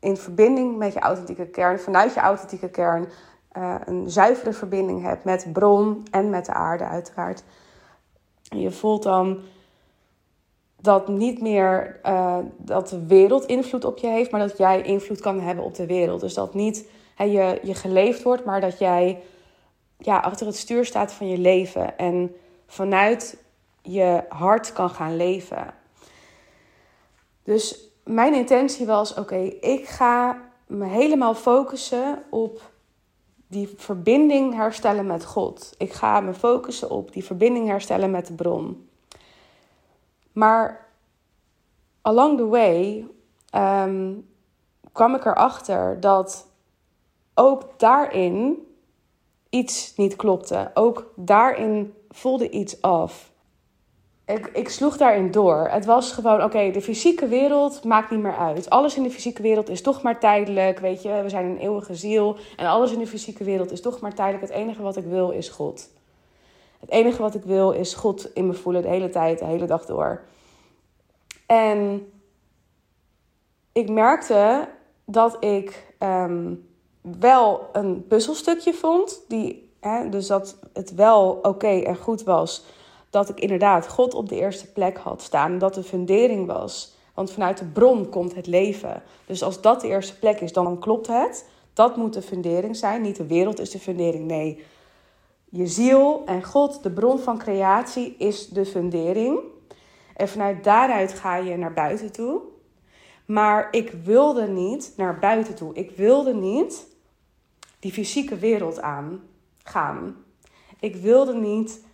[0.00, 3.08] in verbinding met je authentieke kern, vanuit je authentieke kern,
[3.56, 7.42] uh, een zuivere verbinding hebt met bron en met de aarde uiteraard.
[8.42, 9.40] Je voelt dan
[10.80, 15.20] dat niet meer uh, dat de wereld invloed op je heeft, maar dat jij invloed
[15.20, 16.20] kan hebben op de wereld.
[16.20, 19.22] Dus dat niet je, je geleefd wordt, maar dat jij
[19.98, 22.36] ja, achter het stuur staat van je leven en
[22.66, 23.36] vanuit
[23.82, 25.74] je hart kan gaan leven.
[27.42, 32.70] Dus mijn intentie was: oké, ik ga me helemaal focussen op
[33.50, 35.74] die verbinding herstellen met God.
[35.78, 38.88] Ik ga me focussen op die verbinding herstellen met de bron.
[40.32, 40.88] Maar
[42.02, 43.06] along the way
[43.50, 44.14] ehm,
[44.92, 46.46] kwam ik erachter dat
[47.34, 48.66] ook daarin
[49.48, 50.70] iets niet klopte.
[50.74, 53.29] Ook daarin voelde iets af.
[54.30, 55.68] Ik, ik sloeg daarin door.
[55.70, 58.70] Het was gewoon, oké, de fysieke wereld maakt niet meer uit.
[58.70, 61.22] Alles in de fysieke wereld is toch maar tijdelijk, weet je.
[61.22, 64.42] We zijn een eeuwige ziel en alles in de fysieke wereld is toch maar tijdelijk.
[64.42, 65.88] Het enige wat ik wil is God.
[66.80, 69.66] Het enige wat ik wil is God in me voelen de hele tijd, de hele
[69.66, 70.22] dag door.
[71.46, 72.10] En
[73.72, 74.68] ik merkte
[75.04, 76.54] dat ik ehm,
[77.00, 82.64] wel een puzzelstukje vond, die, hè, dus dat het wel oké en goed was
[83.10, 85.58] dat ik inderdaad God op de eerste plek had staan.
[85.58, 86.98] Dat de fundering was.
[87.14, 89.02] Want vanuit de bron komt het leven.
[89.26, 91.48] Dus als dat de eerste plek is, dan klopt het.
[91.72, 93.02] Dat moet de fundering zijn.
[93.02, 94.26] Niet de wereld is de fundering.
[94.26, 94.64] Nee,
[95.48, 99.38] je ziel en God, de bron van creatie, is de fundering.
[100.16, 102.40] En vanuit daaruit ga je naar buiten toe.
[103.26, 105.74] Maar ik wilde niet naar buiten toe.
[105.74, 106.86] Ik wilde niet
[107.78, 109.22] die fysieke wereld aan
[109.62, 110.16] gaan.
[110.80, 111.84] Ik wilde niet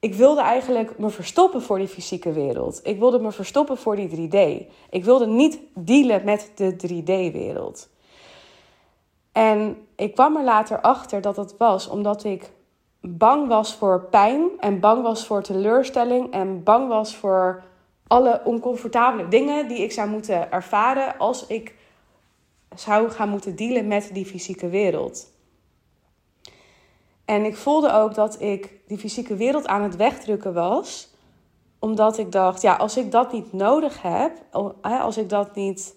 [0.00, 2.80] ik wilde eigenlijk me verstoppen voor die fysieke wereld.
[2.82, 4.66] Ik wilde me verstoppen voor die 3D.
[4.90, 7.88] Ik wilde niet dealen met de 3D-wereld.
[9.32, 12.50] En ik kwam er later achter dat het was omdat ik
[13.00, 17.62] bang was voor pijn en bang was voor teleurstelling en bang was voor
[18.06, 21.74] alle oncomfortabele dingen die ik zou moeten ervaren als ik
[22.74, 25.36] zou gaan moeten dealen met die fysieke wereld.
[27.28, 31.08] En ik voelde ook dat ik die fysieke wereld aan het wegdrukken was.
[31.78, 34.32] Omdat ik dacht, ja, als ik dat niet nodig heb,
[34.82, 35.94] als ik dat niet,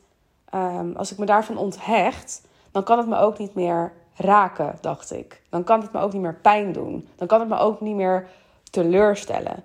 [0.50, 2.42] ehm, als ik me daarvan onthecht,
[2.72, 5.42] dan kan het me ook niet meer raken, dacht ik.
[5.50, 7.08] Dan kan het me ook niet meer pijn doen.
[7.16, 8.28] Dan kan het me ook niet meer
[8.72, 9.64] teleurstellen.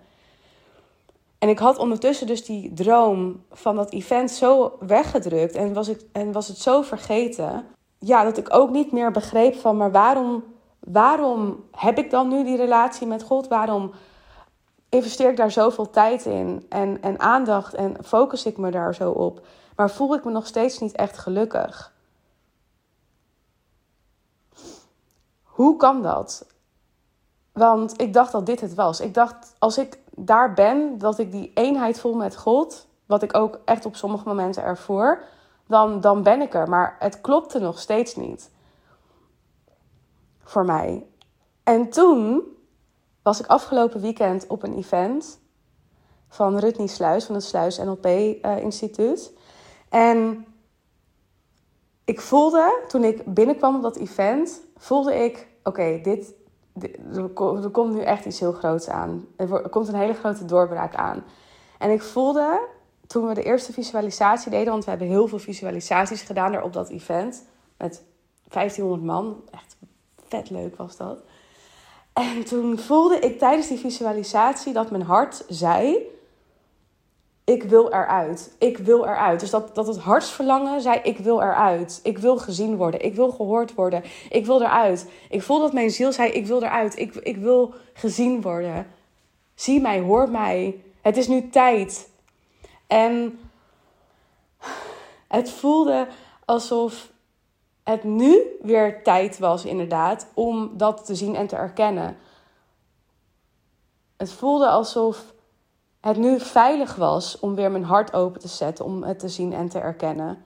[1.38, 6.00] En ik had ondertussen dus die droom van dat event zo weggedrukt en was, ik,
[6.12, 7.64] en was het zo vergeten.
[7.98, 10.54] Ja, dat ik ook niet meer begreep van, maar waarom
[10.86, 13.48] waarom heb ik dan nu die relatie met God?
[13.48, 13.92] Waarom
[14.88, 19.10] investeer ik daar zoveel tijd in en, en aandacht en focus ik me daar zo
[19.10, 19.46] op?
[19.76, 21.92] Maar voel ik me nog steeds niet echt gelukkig?
[25.42, 26.46] Hoe kan dat?
[27.52, 29.00] Want ik dacht dat dit het was.
[29.00, 33.36] Ik dacht, als ik daar ben, dat ik die eenheid voel met God, wat ik
[33.36, 35.22] ook echt op sommige momenten ervoor,
[35.66, 36.68] dan, dan ben ik er.
[36.68, 38.50] Maar het klopte nog steeds niet
[40.46, 41.06] voor mij.
[41.62, 42.42] En toen
[43.22, 45.40] was ik afgelopen weekend op een event
[46.28, 49.32] van Rutney Sluis van het Sluis NLP uh, Instituut.
[49.88, 50.46] En
[52.04, 56.34] ik voelde, toen ik binnenkwam op dat event, voelde ik, oké, dit,
[57.14, 57.28] er,
[57.70, 59.26] komt nu echt iets heel groots aan.
[59.36, 61.24] Er, komt een hele grote doorbraak aan.
[61.78, 62.68] En ik voelde,
[63.06, 66.72] toen we de eerste visualisatie deden, want we hebben heel veel visualisaties gedaan daar op
[66.72, 67.44] dat event,
[67.76, 68.04] met
[68.48, 69.76] 1500 man, echt
[70.28, 71.18] vet leuk was dat.
[72.12, 75.98] En toen voelde ik tijdens die visualisatie dat mijn hart zei:
[77.44, 78.54] Ik wil eruit.
[78.58, 79.40] Ik wil eruit.
[79.40, 82.00] Dus dat, dat het hartsverlangen zei: Ik wil eruit.
[82.02, 83.04] Ik wil gezien worden.
[83.04, 84.02] Ik wil gehoord worden.
[84.30, 85.10] Ik wil eruit.
[85.30, 86.98] Ik voelde dat mijn ziel zei: Ik wil eruit.
[86.98, 88.86] Ik, ik wil gezien worden.
[89.54, 90.80] Zie mij, hoor mij.
[91.00, 92.08] Het is nu tijd.
[92.86, 93.38] En
[95.28, 96.06] het voelde
[96.44, 97.10] alsof
[97.88, 102.16] het nu weer tijd was, inderdaad, om dat te zien en te erkennen.
[104.16, 105.34] Het voelde alsof
[106.00, 109.52] het nu veilig was om weer mijn hart open te zetten, om het te zien
[109.52, 110.44] en te erkennen.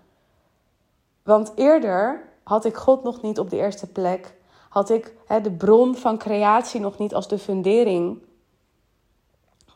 [1.22, 4.34] Want eerder had ik God nog niet op de eerste plek,
[4.68, 8.22] had ik hè, de bron van creatie nog niet als de fundering.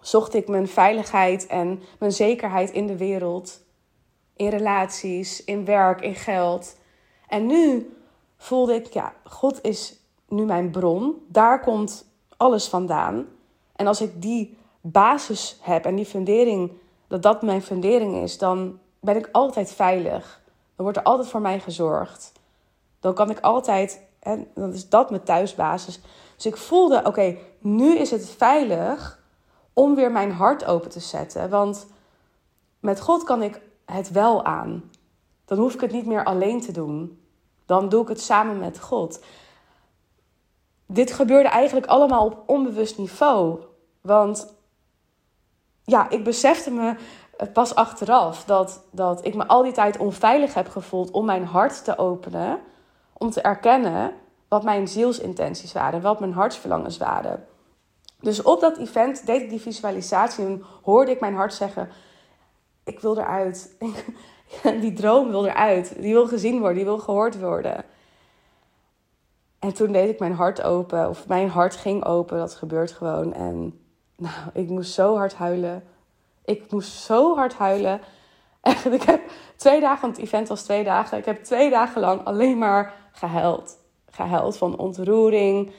[0.01, 3.61] Zocht ik mijn veiligheid en mijn zekerheid in de wereld,
[4.37, 6.77] in relaties, in werk, in geld.
[7.29, 7.97] En nu
[8.37, 11.25] voelde ik, ja, God is nu mijn bron.
[11.29, 12.05] Daar komt
[12.37, 13.27] alles vandaan.
[13.77, 16.73] En als ik die basis heb en die fundering,
[17.09, 20.43] dat dat mijn fundering is, dan ben ik altijd veilig.
[20.77, 22.33] Dan wordt er altijd voor mij gezorgd.
[23.01, 26.01] Dan kan ik altijd, en dan is dat mijn thuisbasis.
[26.37, 29.23] Dus ik voelde, oké, nu is het veilig
[29.73, 31.51] om weer mijn hart open te zetten.
[31.51, 31.87] Want
[32.81, 34.91] met God kan ik het wel aan.
[35.45, 37.23] Dan hoef ik het niet meer alleen te doen.
[37.67, 39.25] Dan doe ik het samen met God.
[40.87, 43.61] Dit gebeurde eigenlijk allemaal op onbewust niveau.
[44.01, 44.55] Want
[45.85, 46.97] ja, ik besefte me
[47.53, 51.85] pas achteraf dat, dat ik me al die tijd onveilig heb gevoeld om mijn hart
[51.85, 52.59] te openen.
[53.13, 54.13] Om te erkennen
[54.49, 57.47] wat mijn zielsintenties waren, wat mijn hartsverlangens waren.
[58.21, 61.91] Dus op dat event deed ik die visualisatie en hoorde ik mijn hart zeggen:
[62.85, 63.77] Ik wil eruit.
[64.81, 65.95] die droom wil eruit.
[65.99, 67.85] Die wil gezien worden, die wil gehoord worden.
[69.59, 73.33] En toen deed ik mijn hart open, of mijn hart ging open, dat gebeurt gewoon.
[73.33, 73.81] En
[74.17, 75.85] nou, ik moest zo hard huilen.
[76.45, 78.01] Ik moest zo hard huilen.
[78.61, 79.23] Echt, ik heb
[79.57, 81.19] twee dagen, want het event was twee dagen.
[81.19, 83.79] Ik heb twee dagen lang alleen maar gehuild.
[84.11, 85.73] Gehuild van ontroering.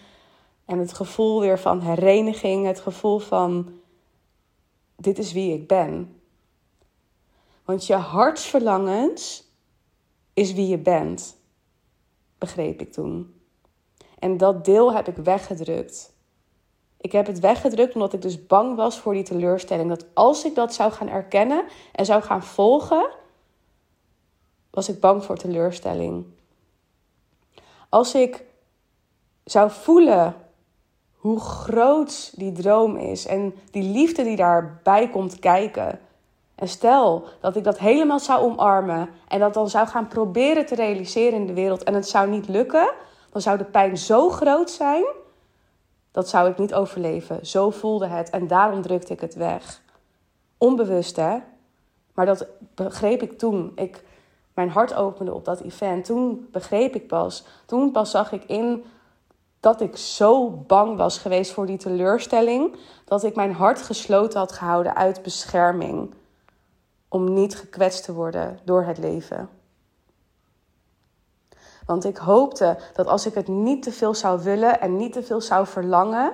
[0.65, 2.65] En het gevoel weer van hereniging.
[2.65, 3.69] Het gevoel van,
[4.95, 6.14] dit is wie ik ben.
[7.65, 9.43] Want je hartsverlangens
[10.33, 11.35] is wie je bent.
[12.37, 13.39] Begreep ik toen.
[14.19, 16.13] En dat deel heb ik weggedrukt.
[16.97, 19.89] Ik heb het weggedrukt omdat ik dus bang was voor die teleurstelling.
[19.89, 23.09] Dat als ik dat zou gaan erkennen en zou gaan volgen,
[24.69, 26.25] was ik bang voor teleurstelling.
[27.89, 28.43] Als ik
[29.43, 30.35] zou voelen
[31.15, 35.99] hoe groot die droom is en die liefde die daarbij komt kijken.
[36.55, 40.75] En stel dat ik dat helemaal zou omarmen en dat dan zou gaan proberen te
[40.75, 42.93] realiseren in de wereld en het zou niet lukken,
[43.31, 45.05] dan zou de pijn zo groot zijn,
[46.11, 47.45] dat zou ik niet overleven.
[47.45, 49.81] Zo voelde het en daarom drukte ik het weg.
[50.57, 51.37] Onbewust hè,
[52.13, 54.03] maar dat begreep ik toen ik
[54.53, 56.05] mijn hart opende op dat event.
[56.05, 58.83] Toen begreep ik pas, toen pas zag ik in
[59.59, 64.51] dat ik zo bang was geweest voor die teleurstelling, dat ik mijn hart gesloten had
[64.51, 66.13] gehouden uit bescherming,
[67.15, 69.49] om niet gekwetst te worden door het leven.
[71.85, 75.23] Want ik hoopte dat als ik het niet te veel zou willen en niet te
[75.23, 76.33] veel zou verlangen,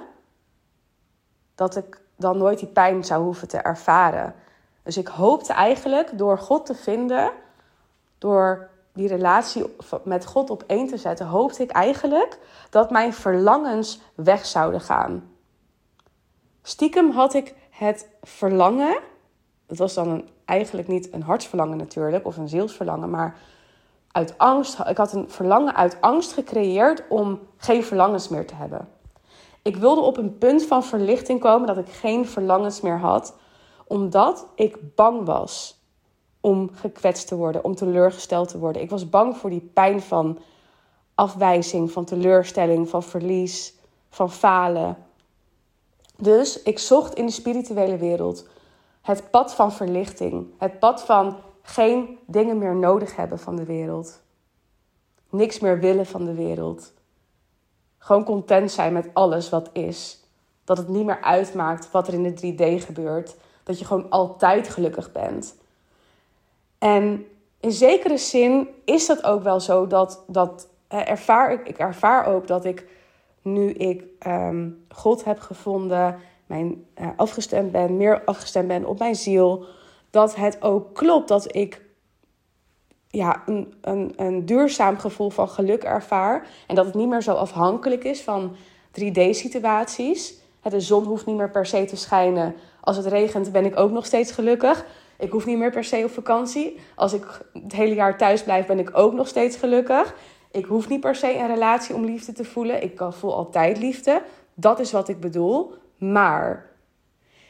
[1.55, 4.35] dat ik dan nooit die pijn zou hoeven te ervaren.
[4.83, 7.31] Dus ik hoopte eigenlijk door God te vinden,
[8.17, 12.37] door die relatie met God op één te zetten, hoopte ik eigenlijk
[12.69, 15.31] dat mijn verlangens weg zouden gaan.
[16.61, 19.09] Stiekem had ik het verlangen,
[19.71, 23.37] het was dan een, eigenlijk niet een hartsverlangen natuurlijk, of een zielsverlangen, maar
[24.11, 28.87] uit angst, ik had een verlangen uit angst gecreëerd om geen verlangens meer te hebben.
[29.61, 33.35] Ik wilde op een punt van verlichting komen dat ik geen verlangens meer had,
[33.87, 35.79] omdat ik bang was
[36.39, 38.81] om gekwetst te worden, om teleurgesteld te worden.
[38.81, 40.39] Ik was bang voor die pijn van
[41.15, 43.73] afwijzing, van teleurstelling, van verlies,
[44.09, 44.97] van falen.
[46.17, 48.45] Dus ik zocht in de spirituele wereld
[49.01, 54.21] het pad van verlichting, het pad van geen dingen meer nodig hebben van de wereld.
[55.29, 56.93] Niks meer willen van de wereld.
[57.97, 60.23] Gewoon content zijn met alles wat is.
[60.63, 63.35] Dat het niet meer uitmaakt wat er in de 3D gebeurt.
[63.63, 65.55] Dat je gewoon altijd gelukkig bent.
[66.77, 67.25] En
[67.59, 72.47] in zekere zin is dat ook wel zo dat, dat ervaar ik, ik ervaar ook
[72.47, 72.87] dat ik
[73.41, 76.19] nu ik ehm, God heb gevonden,
[76.51, 79.65] mijn, uh, afgestemd ben, meer afgestemd ben op mijn ziel,
[80.09, 81.81] dat het ook klopt dat ik
[83.07, 86.47] ja, een, een, een duurzaam gevoel van geluk ervaar.
[86.67, 88.55] En dat het niet meer zo afhankelijk is van
[88.99, 90.33] 3D-situaties.
[90.61, 92.55] De zon hoeft niet meer per se te schijnen.
[92.81, 94.85] Als het regent ben ik ook nog steeds gelukkig.
[95.17, 96.79] Ik hoef niet meer per se op vakantie.
[96.95, 100.15] Als ik het hele jaar thuis blijf, ben ik ook nog steeds gelukkig.
[100.51, 102.83] Ik hoef niet per se een relatie om liefde te voelen.
[102.83, 104.21] Ik voel altijd liefde.
[104.53, 105.73] Dat is wat ik bedoel.
[106.09, 106.69] Maar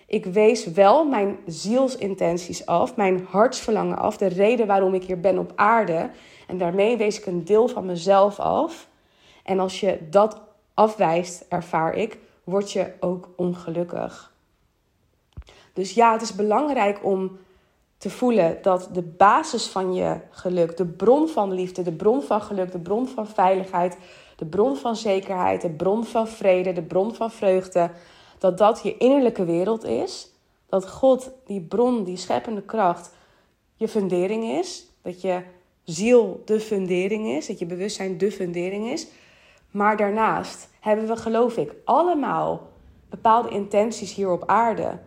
[0.08, 5.38] ik wees wel mijn zielsintenties af, mijn hartsverlangen af, de reden waarom ik hier ben
[5.38, 6.10] op aarde.
[6.48, 8.88] En daarmee wees ik een deel van mezelf af.
[9.44, 10.42] En als je dat
[10.74, 14.34] afwijst, ervaar ik, word je ook ongelukkig.
[15.74, 17.40] Dus ja, het is belangrijk om
[17.98, 22.42] te voelen dat de basis van je geluk, de bron van liefde, de bron van
[22.42, 23.98] geluk, de bron van veiligheid,
[24.36, 27.92] de bron van zekerheid, de bron van vrede, de bron van vreugde,
[28.42, 30.32] dat dat je innerlijke wereld is.
[30.66, 33.14] Dat God, die bron, die scheppende kracht,
[33.76, 34.86] je fundering is.
[35.02, 35.42] Dat je
[35.84, 37.48] ziel de fundering is.
[37.48, 39.08] Dat je bewustzijn de fundering is.
[39.72, 42.70] Maar daarnaast hebben we, geloof ik, allemaal
[43.10, 45.00] bepaalde intenties hier op aarde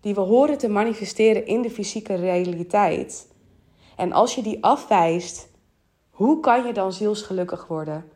[0.00, 3.28] die we horen te manifesteren in de fysieke realiteit.
[3.96, 5.48] En als je die afwijst,
[6.10, 8.10] hoe kan je dan zielsgelukkig worden?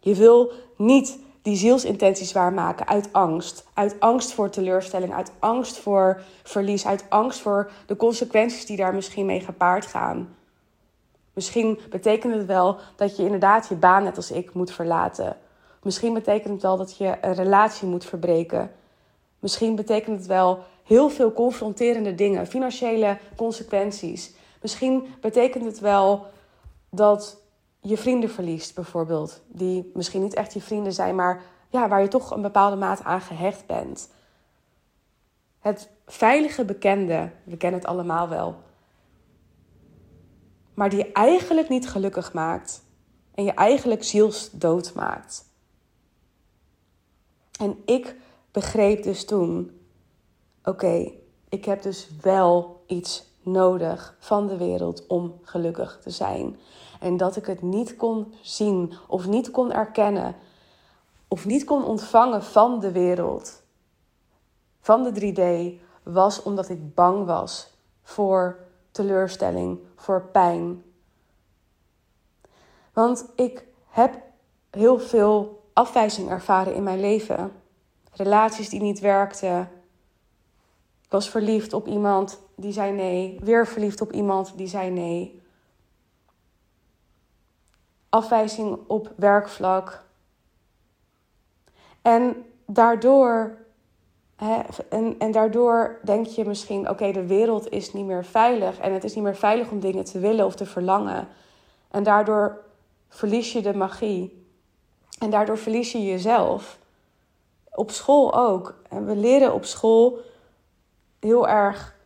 [0.00, 3.66] Je wil niet die zielsintenties waarmaken uit angst.
[3.74, 8.94] Uit angst voor teleurstelling, uit angst voor verlies, uit angst voor de consequenties die daar
[8.94, 10.34] misschien mee gepaard gaan.
[11.32, 15.36] Misschien betekent het wel dat je inderdaad je baan, net als ik, moet verlaten.
[15.82, 18.70] Misschien betekent het wel dat je een relatie moet verbreken.
[19.38, 24.32] Misschien betekent het wel heel veel confronterende dingen, financiële consequenties.
[24.62, 26.26] Misschien betekent het wel
[26.90, 27.39] dat
[27.80, 29.42] je vrienden verliest, bijvoorbeeld.
[29.48, 33.04] Die misschien niet echt je vrienden zijn, maar ja, waar je toch een bepaalde mate
[33.04, 34.10] aan gehecht bent.
[35.58, 38.56] Het veilige bekende, we kennen het allemaal wel.
[40.74, 42.82] Maar die je eigenlijk niet gelukkig maakt.
[43.34, 45.44] En je eigenlijk zielsdood maakt.
[47.60, 48.16] En ik
[48.52, 49.80] begreep dus toen:
[50.64, 51.12] oké,
[51.48, 56.56] ik heb dus wel iets nodig van de wereld om gelukkig te zijn.
[57.00, 60.34] En dat ik het niet kon zien of niet kon erkennen
[61.28, 63.62] of niet kon ontvangen van de wereld,
[64.80, 67.70] van de 3D, was omdat ik bang was
[68.02, 68.58] voor
[68.90, 70.82] teleurstelling, voor pijn.
[72.92, 74.18] Want ik heb
[74.70, 77.52] heel veel afwijzing ervaren in mijn leven.
[78.12, 79.60] Relaties die niet werkten.
[81.02, 83.38] Ik was verliefd op iemand die zei nee.
[83.42, 85.39] Weer verliefd op iemand die zei nee.
[88.10, 90.04] Afwijzing op werkvlak.
[92.02, 93.58] En daardoor,
[94.36, 98.78] hè, en, en daardoor denk je misschien: oké, de wereld is niet meer veilig.
[98.78, 101.28] En het is niet meer veilig om dingen te willen of te verlangen.
[101.90, 102.64] En daardoor
[103.08, 104.46] verlies je de magie.
[105.18, 106.78] En daardoor verlies je jezelf.
[107.70, 108.74] Op school ook.
[108.88, 110.18] En we leren op school
[111.18, 111.98] heel erg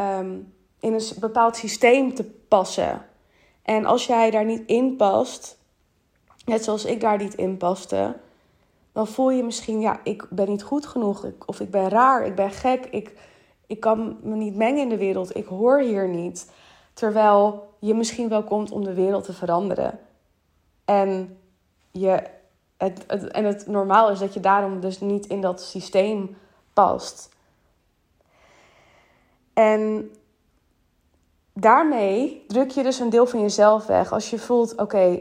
[0.00, 0.38] Ehm,
[0.80, 3.06] in een bepaald systeem te passen.
[3.62, 5.58] En als jij daar niet in past,
[6.44, 8.16] net zoals ik daar niet in paste,
[8.92, 12.34] dan voel je misschien, ja, ik ben niet goed genoeg, of ik ben raar, ik
[12.34, 13.18] ben gek, ik,
[13.66, 16.50] ik kan me niet mengen in de wereld, ik hoor hier niet.
[16.92, 19.98] Terwijl je misschien wel komt om de wereld te veranderen.
[20.84, 21.38] En,
[21.90, 22.22] je,
[22.76, 26.36] het, het, en het normaal is dat je daarom dus niet in dat systeem
[26.72, 27.28] past.
[29.52, 30.10] En
[31.60, 34.12] daarmee druk je dus een deel van jezelf weg.
[34.12, 35.20] Als je voelt, oké,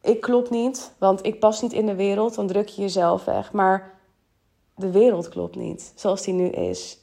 [0.00, 3.52] ik klop niet, want ik pas niet in de wereld, dan druk je jezelf weg.
[3.52, 3.98] Maar
[4.74, 6.98] de wereld klopt niet zoals die nu is.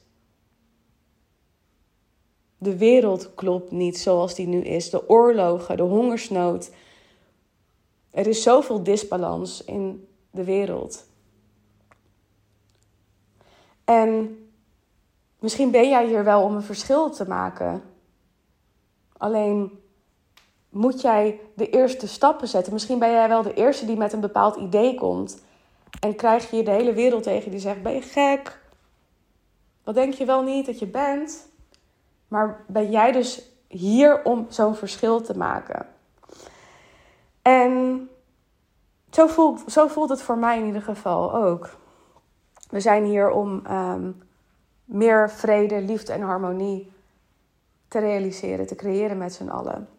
[2.58, 4.90] De wereld klopt niet zoals die nu is.
[4.90, 6.72] De oorlogen, de hongersnood.
[8.12, 11.06] Er is zoveel disbalans in de wereld.
[13.84, 14.38] En
[15.46, 17.84] Misschien ben jij hier wel om een verschil te maken.
[19.18, 19.80] Alleen
[20.70, 22.74] moet jij de eerste stappen zetten.
[22.74, 25.44] Misschien ben jij wel de eerste die met een bepaald idee komt.
[26.00, 28.60] En krijg je de hele wereld tegen die zegt: Ben je gek?
[29.84, 31.48] Wat denk je wel niet dat je bent?
[32.28, 35.88] Maar ben jij dus hier om zo'n verschil te maken?
[37.42, 38.10] En
[39.12, 41.70] zo voelt, zo voelt het voor mij in ieder geval ook.
[42.70, 44.12] We zijn hier om ehm,
[44.86, 46.92] meer vrede, liefde en harmonie
[47.96, 49.90] te realiseren, te creëren met z'n allen.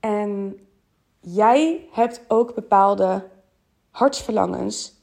[0.00, 0.60] En
[1.20, 3.28] jij hebt ook bepaalde
[3.90, 4.94] hartsverlangens,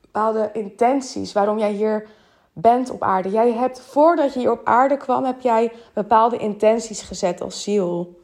[0.00, 2.08] bepaalde intenties waarom jij hier
[2.52, 3.30] bent op aarde.
[3.30, 8.20] Jij hebt voordat je hier op aarde kwam, heb jij bepaalde intenties gezet als ziel.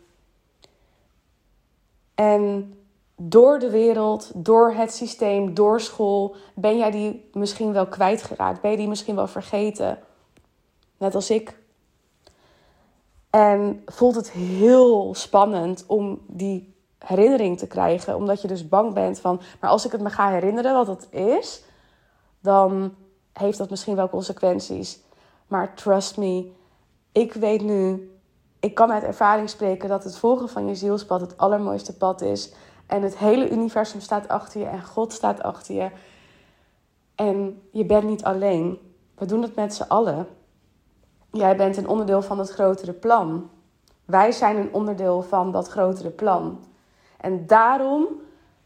[2.14, 2.74] En
[3.16, 8.61] door de wereld, door het systeem, door school, ben jij die misschien wel kwijtgeraakt?
[8.61, 9.99] Ben je die misschien wel vergeten?
[10.99, 11.59] Net als ik.
[13.30, 19.20] En voelt het heel spannend om die herinnering te krijgen, omdat je dus bang bent
[19.20, 21.62] van, maar als ik het me ga herinneren wat het is,
[22.40, 22.94] dan
[23.32, 25.01] heeft dat misschien wel consequenties.
[25.46, 26.51] Maar trust me,
[27.12, 28.11] ik weet nu,
[28.61, 32.53] ik kan uit ervaring spreken dat het volgen van je zielspad het allermooiste pad is.
[32.86, 35.90] En het hele universum staat achter je en God staat achter je.
[37.14, 38.78] En je bent niet alleen.
[39.14, 40.26] We doen het met z'n allen.
[41.39, 43.51] Jij bent een onderdeel van het grotere plan.
[44.05, 46.64] Wij zijn een onderdeel van dat grotere plan.
[47.20, 48.07] En daarom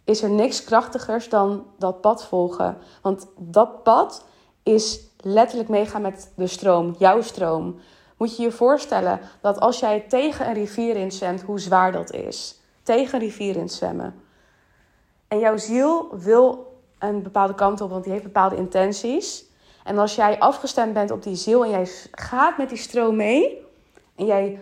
[0.05, 2.77] is er niks krachtigers dan dat pad volgen.
[3.03, 4.25] Want dat pad
[4.63, 7.77] is letterlijk meegaan met de stroom, jouw stroom.
[8.17, 12.61] Moet je je voorstellen dat als jij tegen een rivier inzwemt, hoe zwaar dat is
[12.83, 14.15] tegen een rivier in zwemmen.
[15.29, 19.45] En jouw ziel wil een bepaalde kant op, want die heeft bepaalde intenties.
[19.85, 23.67] En als jij afgestemd bent op die ziel en jij gaat met die stroom mee,
[24.17, 24.61] en jij,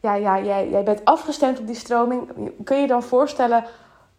[0.00, 2.30] ja, ja, jij, jij bent afgestemd op die stroming,
[2.64, 3.64] kun je dan voorstellen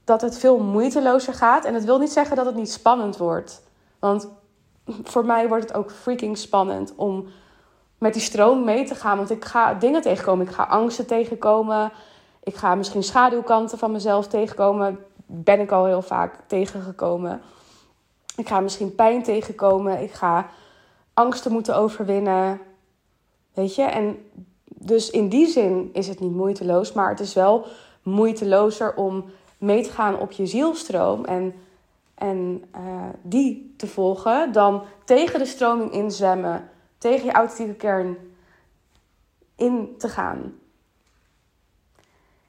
[0.03, 1.65] dat het veel moeitelozer gaat.
[1.65, 3.61] En dat wil niet zeggen dat het niet spannend wordt.
[3.99, 4.29] Want
[5.03, 7.27] voor mij wordt het ook freaking spannend om
[7.97, 9.17] met die stroom mee te gaan.
[9.17, 10.45] Want ik ga dingen tegenkomen.
[10.45, 11.91] Ik ga angsten tegenkomen.
[12.43, 14.99] Ik ga misschien schaduwkanten van mezelf tegenkomen.
[15.25, 17.41] Ben ik al heel vaak tegengekomen.
[18.39, 20.01] Ik ga misschien pijn tegenkomen.
[20.01, 20.49] Ik ga
[21.13, 22.61] angsten moeten overwinnen.
[23.53, 23.81] Weet je?
[23.81, 24.17] En
[24.63, 27.65] dus in die zin is het niet moeiteloos, maar het is wel
[28.03, 29.25] moeitelozer om
[29.57, 31.53] mee te gaan op je zielstroom en,
[32.15, 38.17] en uh, die te volgen, dan tegen de stroming inzwemmen, tegen je authentieke kern
[39.55, 40.59] in te gaan.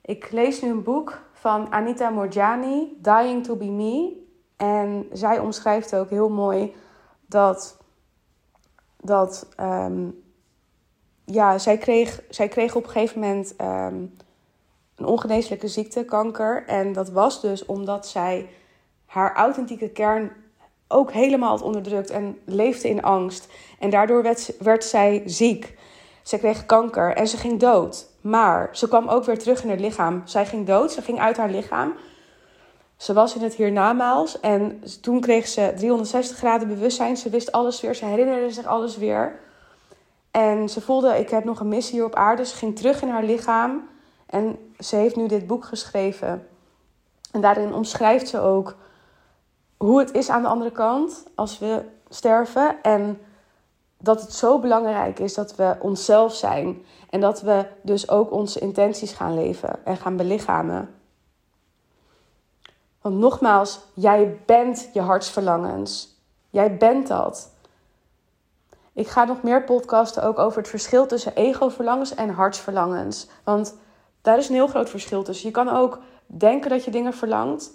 [0.00, 4.19] Ik lees nu een boek van Anita Morjani, Dying to Be Me.
[4.60, 6.74] En zij omschrijft ook heel mooi
[7.26, 7.76] dat,
[9.00, 10.22] dat um,
[11.24, 14.16] ja, zij kreeg, zij kreeg op een gegeven moment um,
[14.96, 16.64] een ongeneeslijke ziekte, kanker.
[16.66, 18.48] En dat was dus omdat zij
[19.06, 20.32] haar authentieke kern
[20.88, 23.48] ook helemaal had onderdrukt en leefde in angst.
[23.78, 25.78] En daardoor werd, werd zij ziek.
[26.22, 28.06] Ze kreeg kanker en ze ging dood.
[28.20, 30.22] Maar ze kwam ook weer terug in haar lichaam.
[30.24, 31.92] Zij ging dood, ze ging uit haar lichaam.
[33.00, 37.16] Ze was in het hiernamaals en toen kreeg ze 360 graden bewustzijn.
[37.16, 39.40] Ze wist alles weer, ze herinnerde zich alles weer.
[40.30, 42.44] En ze voelde, ik heb nog een missie hier op aarde.
[42.44, 43.88] Ze ging terug in haar lichaam
[44.26, 46.46] en ze heeft nu dit boek geschreven.
[47.32, 48.76] En daarin omschrijft ze ook
[49.76, 52.82] hoe het is aan de andere kant als we sterven.
[52.82, 53.20] En
[53.98, 56.84] dat het zo belangrijk is dat we onszelf zijn.
[57.10, 60.99] En dat we dus ook onze intenties gaan leven en gaan belichamen.
[63.00, 66.18] Want nogmaals, jij bent je hartsverlangens.
[66.50, 67.50] Jij bent dat.
[68.92, 73.28] Ik ga nog meer podcasten ook over het verschil tussen ego-verlangens en hartsverlangens.
[73.44, 73.76] Want
[74.22, 75.46] daar is een heel groot verschil tussen.
[75.46, 77.70] Je kan ook denken dat je dingen verlangt.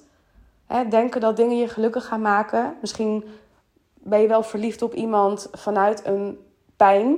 [0.65, 2.75] Hè, denken dat dingen je gelukkig gaan maken.
[2.81, 3.23] Misschien
[3.93, 6.39] ben je wel verliefd op iemand vanuit een
[6.75, 7.17] pijn.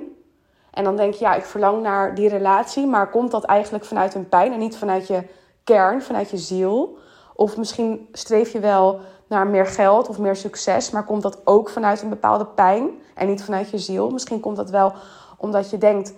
[0.71, 2.85] En dan denk je, ja, ik verlang naar die relatie.
[2.85, 5.23] Maar komt dat eigenlijk vanuit een pijn en niet vanuit je
[5.63, 6.97] kern, vanuit je ziel?
[7.37, 11.69] Of misschien streef je wel naar meer geld of meer succes, maar komt dat ook
[11.69, 14.09] vanuit een bepaalde pijn en niet vanuit je ziel?
[14.09, 14.93] Misschien komt dat wel
[15.37, 16.13] omdat je denkt: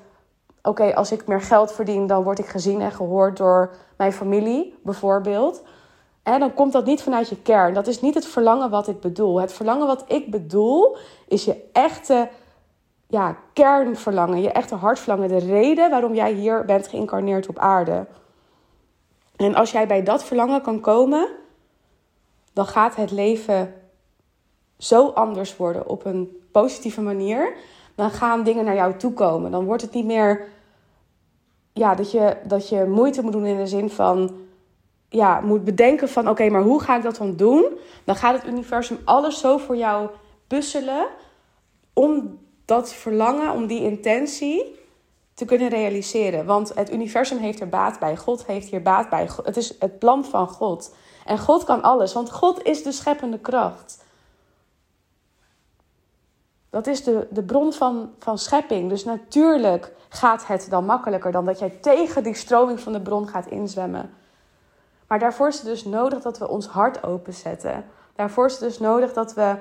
[0.62, 4.80] oké, als ik meer geld verdien, dan word ik gezien en gehoord door mijn familie,
[4.84, 5.62] bijvoorbeeld.
[6.24, 7.74] En dan komt dat niet vanuit je kern.
[7.74, 9.42] Dat is niet het verlangen wat ik bedoel.
[9.42, 10.98] Het verlangen wat ik bedoel
[11.28, 12.30] is je echte
[13.08, 15.30] ja, kernverlangen, je echte hartverlangen.
[15.30, 18.06] De reden waarom jij hier bent geïncarneerd op aarde.
[19.40, 21.28] En als jij bij dat verlangen kan komen,
[22.54, 23.74] dan gaat het leven
[24.78, 27.56] zo anders worden op een positieve manier.
[27.96, 29.52] Dan gaan dingen naar jou toe komen.
[29.52, 30.48] Dan wordt het niet meer
[31.74, 34.38] ja, dat, je, dat je moeite moet doen in de zin van
[35.10, 37.66] ja, moet bedenken van oké, maar hoe ga ik dat dan doen?
[38.04, 40.10] Dan gaat het universum alles zo voor jou
[40.48, 41.08] puzzelen
[41.94, 44.79] om dat verlangen, om die intentie
[45.40, 46.46] te kunnen realiseren.
[46.46, 48.18] Want het universum heeft er baat bij.
[48.18, 49.30] God heeft hier baat bij.
[49.44, 50.96] Het is het plan van God.
[51.26, 54.04] En God kan alles, want God is de scheppende kracht.
[56.70, 58.90] Dat is de, de bron van, van schepping.
[58.90, 63.28] Dus natuurlijk gaat het dan makkelijker dan dat jij tegen die stroming van de bron
[63.28, 64.14] gaat inzwemmen.
[65.08, 67.86] Maar daarvoor is het dus nodig dat we ons hart openzetten.
[68.16, 69.56] Daarvoor is het dus nodig dat we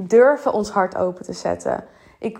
[0.00, 1.84] durven ons hart open te zetten.
[2.18, 2.38] Ik,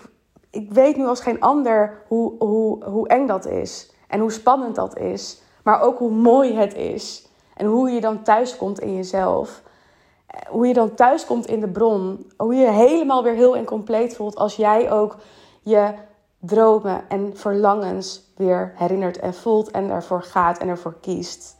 [0.54, 3.92] ik weet nu als geen ander hoe, hoe, hoe eng dat is.
[4.08, 5.42] En hoe spannend dat is.
[5.62, 7.28] Maar ook hoe mooi het is.
[7.56, 9.62] En hoe je dan thuiskomt in jezelf.
[10.48, 12.30] Hoe je dan thuiskomt in de bron.
[12.36, 15.16] Hoe je helemaal weer heel en compleet voelt als jij ook
[15.62, 15.94] je
[16.38, 21.56] dromen en verlangens weer herinnert en voelt en ervoor gaat en ervoor kiest.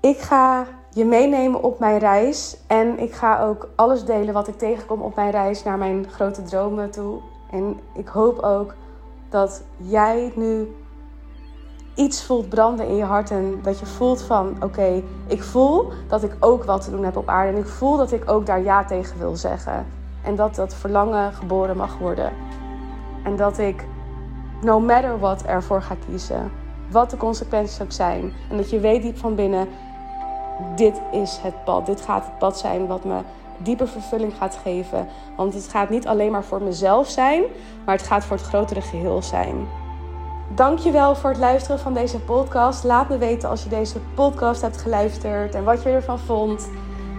[0.00, 2.56] Ik ga je meenemen op mijn reis.
[2.66, 6.42] En ik ga ook alles delen wat ik tegenkom op mijn reis naar mijn grote
[6.42, 7.20] dromen toe.
[7.50, 8.74] En ik hoop ook
[9.28, 10.74] dat jij nu
[11.94, 13.30] iets voelt branden in je hart.
[13.30, 17.16] En dat je voelt van oké, ik voel dat ik ook wat te doen heb
[17.16, 17.52] op aarde.
[17.52, 19.86] En ik voel dat ik ook daar ja tegen wil zeggen.
[20.22, 22.32] En dat dat verlangen geboren mag worden.
[23.24, 23.86] En dat ik
[24.62, 26.50] no matter what ervoor ga kiezen.
[26.90, 28.32] Wat de consequenties ook zijn.
[28.50, 29.68] En dat je weet diep van binnen
[30.76, 31.86] dit is het pad.
[31.86, 33.18] Dit gaat het pad zijn wat me
[33.56, 35.08] diepe vervulling gaat geven.
[35.36, 37.42] Want het gaat niet alleen maar voor mezelf zijn,
[37.84, 39.66] maar het gaat voor het grotere geheel zijn.
[40.54, 42.84] Dankjewel voor het luisteren van deze podcast.
[42.84, 46.70] Laat me weten als je deze podcast hebt geluisterd en wat je ervan vond.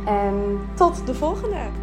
[0.06, 1.83] En tot de volgende!